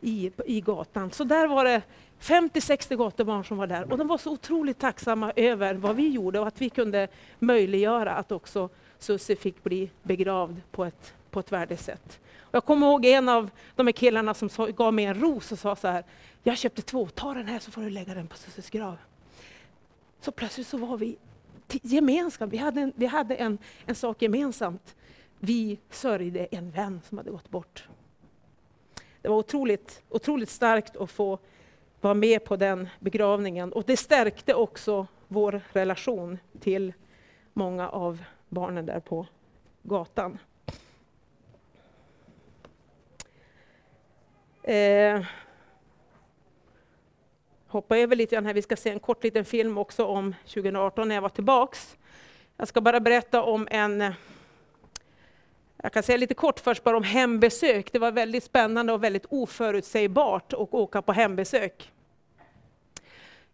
[0.00, 1.10] i, i gatan.
[1.10, 1.82] Så där var det
[2.20, 6.40] 50-60 gatubarn som var där och de var så otroligt tacksamma över vad vi gjorde
[6.40, 7.08] och att vi kunde
[7.38, 12.20] möjliggöra att också Susie fick bli begravd på ett, på ett värdigt sätt.
[12.50, 15.58] Jag kommer ihåg en av de här killarna som sa, gav mig en ros och
[15.58, 16.04] sa så här,
[16.42, 18.96] jag köpte två, ta den här så får du lägga den på Susses grav.
[20.20, 21.18] Så plötsligt så var vi
[21.68, 24.96] gemensamma, vi hade, en, vi hade en, en sak gemensamt.
[25.38, 27.88] Vi sörjde en vän som hade gått bort.
[29.22, 31.38] Det var otroligt, otroligt starkt att få
[32.00, 36.92] vara med på den begravningen och det stärkte också vår relation till
[37.52, 39.26] många av barnen där på
[39.82, 40.38] gatan.
[44.66, 45.24] Eh,
[47.66, 51.08] hoppa över lite grann här, vi ska se en kort liten film också om 2018
[51.08, 51.96] när jag var tillbaks.
[52.56, 54.14] Jag ska bara berätta om en
[55.82, 57.92] jag kan säga lite kort först bara om hembesök.
[57.92, 61.92] Det var väldigt spännande och väldigt oförutsägbart att åka på hembesök.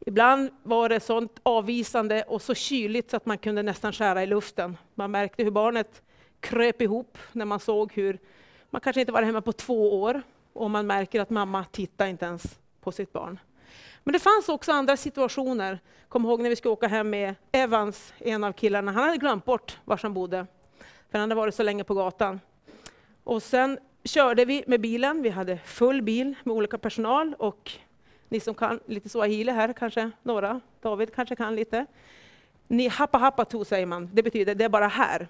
[0.07, 4.27] Ibland var det sånt avvisande och så kyligt så att man kunde nästan skära i
[4.27, 4.77] luften.
[4.95, 6.03] Man märkte hur barnet
[6.41, 8.19] kröp ihop när man såg hur
[8.71, 10.23] man kanske inte var hemma på två år
[10.53, 13.39] och man märker att mamma tittar inte ens på sitt barn.
[14.05, 15.79] Men det fanns också andra situationer.
[16.09, 18.93] Kom ihåg när vi skulle åka hem med Evans, en av killarna.
[18.93, 20.47] Han hade glömt bort var han bodde,
[21.11, 22.41] för han hade varit så länge på gatan.
[23.25, 25.23] Och sen körde vi med bilen.
[25.23, 27.73] Vi hade full bil med olika personal och
[28.29, 31.87] ni som kan lite swahili här, kanske några, David kanske kan lite.
[32.69, 35.29] Ni happa happa to säger man, det betyder det är bara här.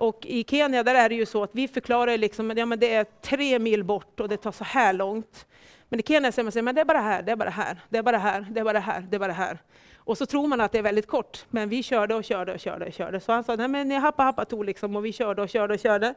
[0.00, 2.94] Och i Kenya där är det ju så att vi förklarar liksom, ja, men det
[2.94, 5.46] är tre mil bort och det tar så här långt.
[5.88, 7.80] Men i Kenya säger man sig, men det är bara här, det är bara här,
[7.88, 9.58] det är bara här, det är bara här, det är bara här.
[9.96, 12.60] Och så tror man att det är väldigt kort, men vi körde och körde och
[12.60, 13.20] körde och körde.
[13.20, 15.74] Så han sa, nej men ni happa happa to liksom, och vi körde och körde
[15.74, 16.14] och körde.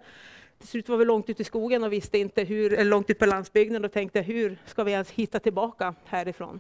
[0.59, 3.19] Till slut var vi långt ut i skogen och visste inte hur, eller långt ut
[3.19, 6.59] på landsbygden och tänkte hur ska vi ens hitta tillbaka härifrån?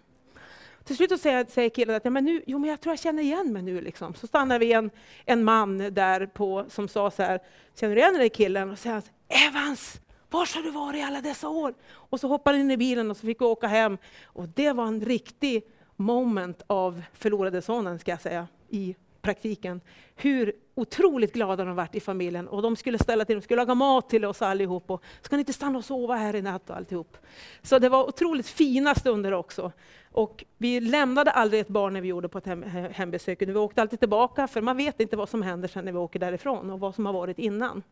[0.83, 2.99] Till slut så säger, säger killen att ja, men nu, jo, men jag tror jag
[2.99, 3.81] känner igen mig nu.
[3.81, 4.13] Liksom.
[4.13, 4.91] Så stannar vi en,
[5.25, 7.39] en man där på, som sa så här,
[7.75, 8.71] känner du igen dig killen?
[8.71, 9.03] Och säger han,
[9.47, 11.73] Evans, var har du varit i alla dessa år?
[11.93, 13.97] Och så hoppade han in i bilen och så fick vi åka hem.
[14.23, 15.63] Och det var en riktig
[15.95, 19.81] moment av förlorade sonen, ska jag säga, i praktiken.
[20.15, 22.47] Hur otroligt glada de varit i familjen.
[22.47, 24.91] Och de skulle ställa till, de skulle laga mat till oss allihop.
[24.91, 27.17] Och ska ni inte stanna och sova här i natt och alltihop.
[27.61, 29.71] Så det var otroligt fina stunder också.
[30.11, 33.41] Och vi lämnade aldrig ett barn när vi gjorde på ett hem, hembesök.
[33.41, 36.19] Vi åkte alltid tillbaka, för man vet inte vad som händer sen när vi åker
[36.19, 37.83] därifrån och vad som har varit innan.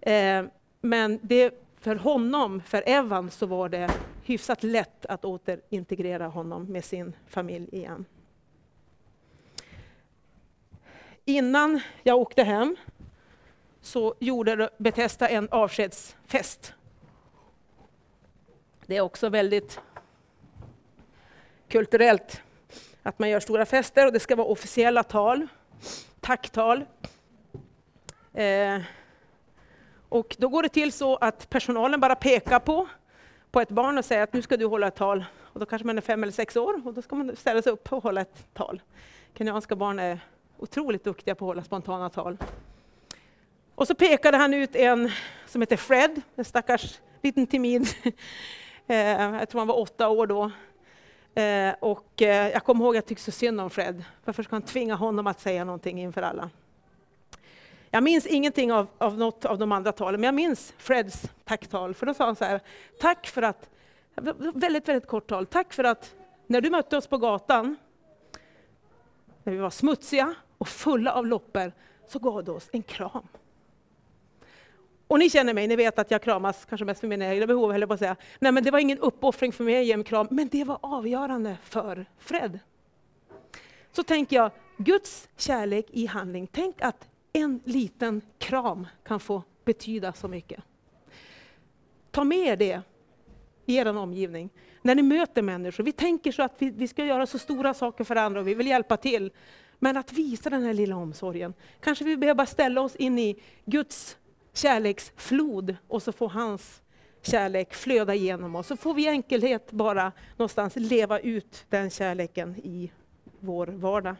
[0.00, 0.44] Eh,
[0.80, 3.90] men det, för honom, för Evan, så var det
[4.24, 8.04] hyfsat lätt att återintegrera honom med sin familj igen.
[11.28, 12.76] Innan jag åkte hem
[13.80, 16.74] så gjorde Betesta en avskedsfest.
[18.86, 19.80] Det är också väldigt
[21.68, 22.42] kulturellt
[23.02, 25.46] att man gör stora fester och det ska vara officiella tal,
[26.20, 26.84] tacktal.
[28.34, 28.80] Eh,
[30.08, 32.88] och då går det till så att personalen bara pekar på,
[33.50, 35.24] på ett barn och säger att nu ska du hålla ett tal.
[35.38, 37.72] Och då kanske man är fem eller sex år och då ska man ställa sig
[37.72, 38.82] upp och hålla ett tal.
[39.34, 40.20] Kenyanska barn är
[40.58, 42.38] otroligt duktiga på att hålla spontana tal.
[43.74, 45.10] Och så pekade han ut en
[45.46, 47.88] som heter Fred, en stackars liten timid,
[48.86, 50.50] eh, jag tror han var åtta år då.
[51.42, 54.04] Eh, och eh, jag kommer ihåg att jag tyckte så synd om Fred.
[54.24, 56.50] Varför ska han tvinga honom att säga någonting inför alla?
[57.90, 61.94] Jag minns ingenting av, av något av de andra talen, men jag minns Freds tacktal.
[61.94, 62.60] För då sa han så här,
[63.00, 63.70] tack för att,
[64.54, 66.14] väldigt, väldigt kort tal, tack för att
[66.46, 67.76] när du mötte oss på gatan,
[69.42, 71.72] när vi var smutsiga och fulla av loppor,
[72.06, 73.28] så gav du oss en kram.
[75.06, 77.72] Och ni känner mig, ni vet att jag kramas kanske mest för mina egna behov,
[77.72, 78.16] eller på att säga.
[78.38, 80.78] Nej, men det var ingen uppoffring för mig att ge en kram, men det var
[80.82, 82.58] avgörande för Fred.
[83.92, 86.46] Så tänker jag, Guds kärlek i handling.
[86.52, 90.64] Tänk att en liten kram kan få betyda så mycket.
[92.10, 92.82] Ta med er det
[93.66, 94.50] i er omgivning.
[94.82, 98.04] När ni möter människor, vi tänker så att vi, vi ska göra så stora saker
[98.04, 99.30] för andra och vi vill hjälpa till.
[99.78, 101.54] Men att visa den här lilla omsorgen.
[101.80, 104.16] Kanske vi behöver bara ställa oss in i Guds
[104.52, 106.82] kärleksflod och så får hans
[107.22, 108.66] kärlek flöda igenom oss.
[108.66, 112.92] Så får vi i enkelhet bara någonstans leva ut den kärleken i
[113.40, 114.16] vår vardag.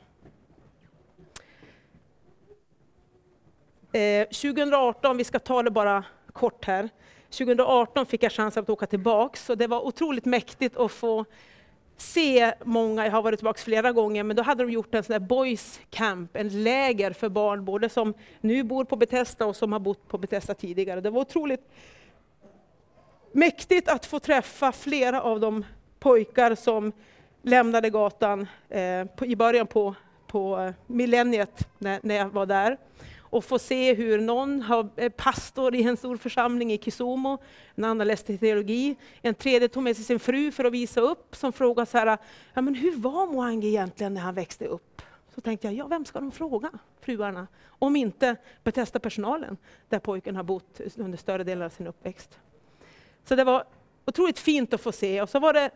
[3.92, 6.88] Eh, 2018, vi ska ta det bara kort här.
[7.30, 11.24] 2018 fick jag chansen att åka tillbaks och det var otroligt mäktigt att få
[12.00, 15.12] se många, jag har varit tillbaka flera gånger, men då hade de gjort en sån
[15.12, 19.72] där boys camp, en läger för barn, både som nu bor på Betesda och som
[19.72, 21.00] har bott på Betesda tidigare.
[21.00, 21.70] Det var otroligt
[23.32, 25.64] mäktigt att få träffa flera av de
[25.98, 26.92] pojkar som
[27.42, 29.94] lämnade gatan eh, på, i början på,
[30.26, 32.76] på eh, millenniet, när, när jag var där
[33.30, 37.38] och få se hur någon är eh, pastor i en stor församling i Kisumu,
[37.74, 41.36] en annan läste teologi, en tredje tog med sig sin fru för att visa upp,
[41.36, 42.18] som frågade så här,
[42.54, 45.02] ja, men hur var Moange egentligen när han växte upp?
[45.34, 46.70] Så tänkte jag, ja, vem ska de fråga,
[47.00, 47.46] fruarna?
[47.66, 49.56] Om inte Betesta personalen,
[49.88, 52.38] där pojken har bott under större delen av sin uppväxt.
[53.24, 53.64] Så det var
[54.04, 55.22] otroligt fint att få se.
[55.22, 55.70] Och så var det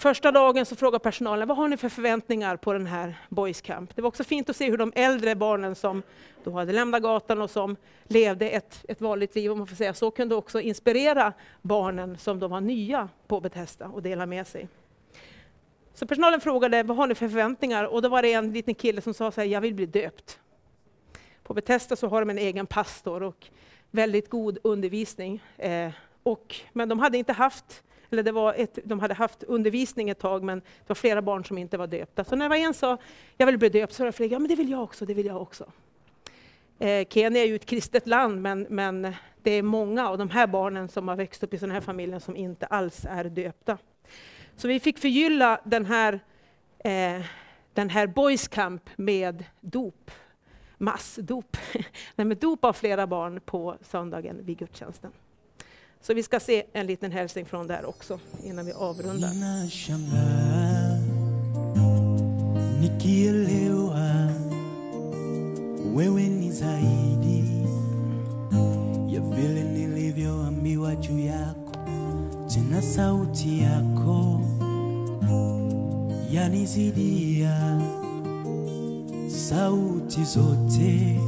[0.00, 3.96] Första dagen så frågade personalen, vad har ni för förväntningar på den här Boys Camp?
[3.96, 6.02] Det var också fint att se hur de äldre barnen som
[6.44, 9.94] då hade lämnat gatan och som levde ett, ett vanligt liv, om man får säga
[9.94, 11.32] så, kunde också inspirera
[11.62, 14.68] barnen som de var nya på Betesda och dela med sig.
[15.94, 17.84] Så personalen frågade, vad har ni för förväntningar?
[17.84, 20.40] Och då var det en liten kille som sa så här, jag vill bli döpt.
[21.42, 23.46] På Betesda så har de en egen pastor och
[23.90, 25.42] väldigt god undervisning.
[25.56, 25.90] Eh,
[26.22, 30.18] och, men de hade inte haft eller det var ett, de hade haft undervisning ett
[30.18, 32.24] tag, men det var flera barn som inte var döpta.
[32.24, 32.98] Så när det var en sa,
[33.36, 35.14] jag vill bli döpt, så var det flera, ja men det vill jag också, det
[35.14, 35.72] vill jag också.
[36.78, 40.46] Eh, Kenya är ju ett kristet land, men, men det är många av de här
[40.46, 43.78] barnen som har växt upp i sådana här familjer som inte alls är döpta.
[44.56, 46.20] Så vi fick förgylla den här,
[46.78, 47.26] eh,
[47.74, 50.10] den här Boys Camp med dop,
[50.78, 51.56] massdop,
[52.16, 55.12] Nej, med dop av flera barn på söndagen vid gudstjänsten.
[56.02, 59.30] Så vi ska se en liten hälsning från där också innan vi avrundar.
[62.80, 64.30] Nikielewa
[65.96, 67.44] wewe ni zaidi
[69.08, 71.76] ya vile nilivyoambiwa juu yako,
[72.54, 74.40] tena sauti yako
[76.30, 77.80] yanizidia
[79.28, 81.20] sauti zote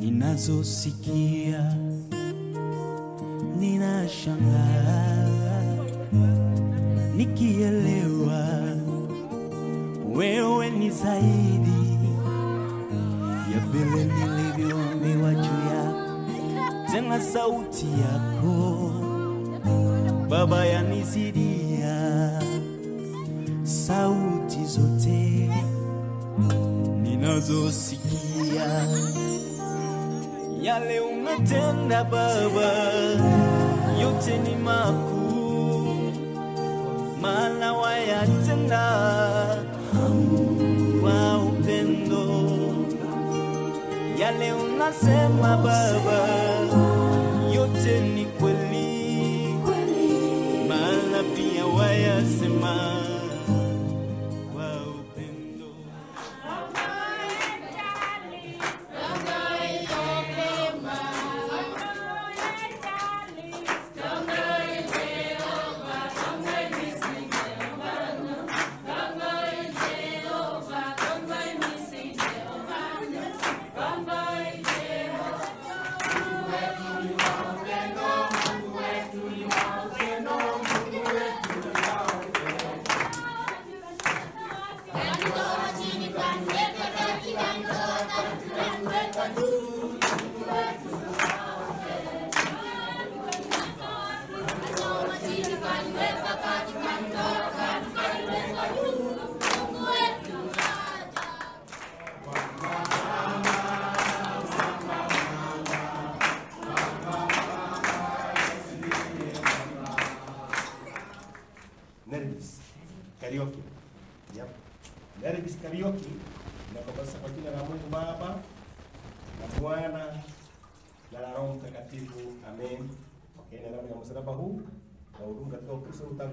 [0.00, 1.83] ninazosikia.
[3.58, 5.28] Ninashangaa
[7.16, 8.48] nikielewa
[10.14, 11.98] wewe ni zaidi
[13.54, 16.10] ya vile nilivyoambiwa juu yako,
[16.92, 18.90] tena sauti yako
[20.28, 22.42] Baba yanizidia
[23.62, 25.50] sauti zote
[27.02, 28.86] ninazosikia.
[30.64, 32.70] Yale umetenda Baba,
[34.00, 36.12] yote ni makuu,
[37.20, 38.84] maana wayatenda.
[41.00, 42.24] Kwa upendo.
[44.18, 46.28] Yale unasema Baba,
[47.54, 48.73] yote ni kweli,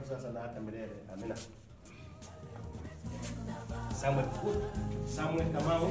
[0.10, 0.96] sasa na hata milele.
[1.14, 1.36] Amina.
[4.02, 4.26] Samuel
[5.06, 5.90] Samuel Kamau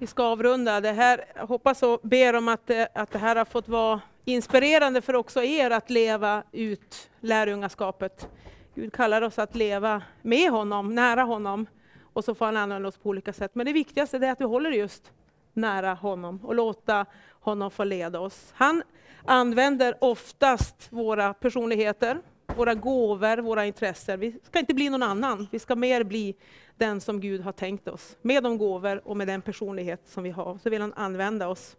[0.00, 1.24] Vi ska avrunda det här.
[1.34, 5.14] Jag hoppas och ber om att, det- att det här har fått vara inspirerande för
[5.16, 8.28] också er att leva ut lärjungaskapet.
[8.74, 11.66] Gud kallar oss att leva med honom, nära honom.
[12.12, 13.54] Och så får han använda oss på olika sätt.
[13.54, 15.12] Men det viktigaste är att vi håller just
[15.52, 17.06] nära honom och låta
[17.40, 18.52] honom få leda oss.
[18.56, 18.82] Han
[19.24, 22.18] använder oftast våra personligheter,
[22.56, 24.20] våra gåvor, våra intressen.
[24.20, 25.48] Vi ska inte bli någon annan.
[25.50, 26.36] Vi ska mer bli
[26.76, 28.16] den som Gud har tänkt oss.
[28.22, 31.76] Med de gåvor och med den personlighet som vi har, så vill han använda oss.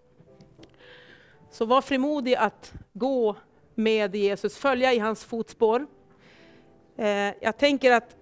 [1.51, 3.35] Så var frimodig att gå
[3.75, 5.87] med Jesus, följa i hans fotspår.
[6.97, 8.15] Eh, jag tänker att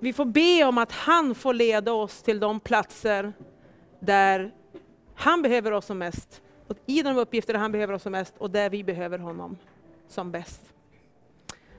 [0.00, 3.32] vi får be om att han får leda oss till de platser
[4.00, 4.54] där
[5.14, 6.42] han behöver oss som mest.
[6.66, 9.56] Och I de uppgifter där han behöver oss som mest och där vi behöver honom
[10.08, 10.72] som bäst.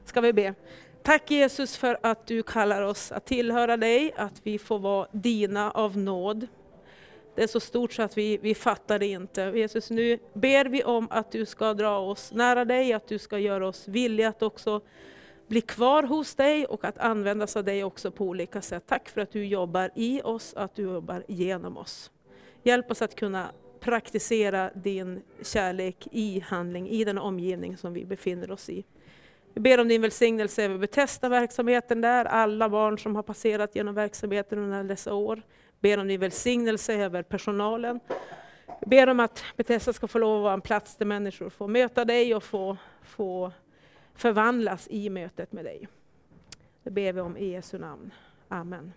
[0.05, 0.53] Ska vi be.
[1.03, 5.71] Tack Jesus för att du kallar oss att tillhöra dig, att vi får vara dina
[5.71, 6.47] av nåd.
[7.35, 9.41] Det är så stort så att vi, vi fattar det inte.
[9.41, 13.39] Jesus, nu ber vi om att du ska dra oss nära dig, att du ska
[13.39, 14.81] göra oss villiga att också
[15.47, 18.83] bli kvar hos dig och att användas av dig också på olika sätt.
[18.87, 22.11] Tack för att du jobbar i oss, att du jobbar genom oss.
[22.63, 28.51] Hjälp oss att kunna praktisera din kärlek i handling, i den omgivning som vi befinner
[28.51, 28.85] oss i.
[29.53, 34.59] Vi ber om din välsignelse över Betesta-verksamheten där, alla barn som har passerat genom verksamheten
[34.59, 35.41] under dessa år.
[35.79, 37.99] Ber om din välsignelse över personalen.
[38.81, 41.67] Vi ber om att Betesda ska få lov att vara en plats där människor får
[41.67, 43.51] möta dig och få, få
[44.15, 45.87] förvandlas i mötet med dig.
[46.83, 48.13] Det ber vi om i Jesu namn.
[48.47, 48.93] Amen.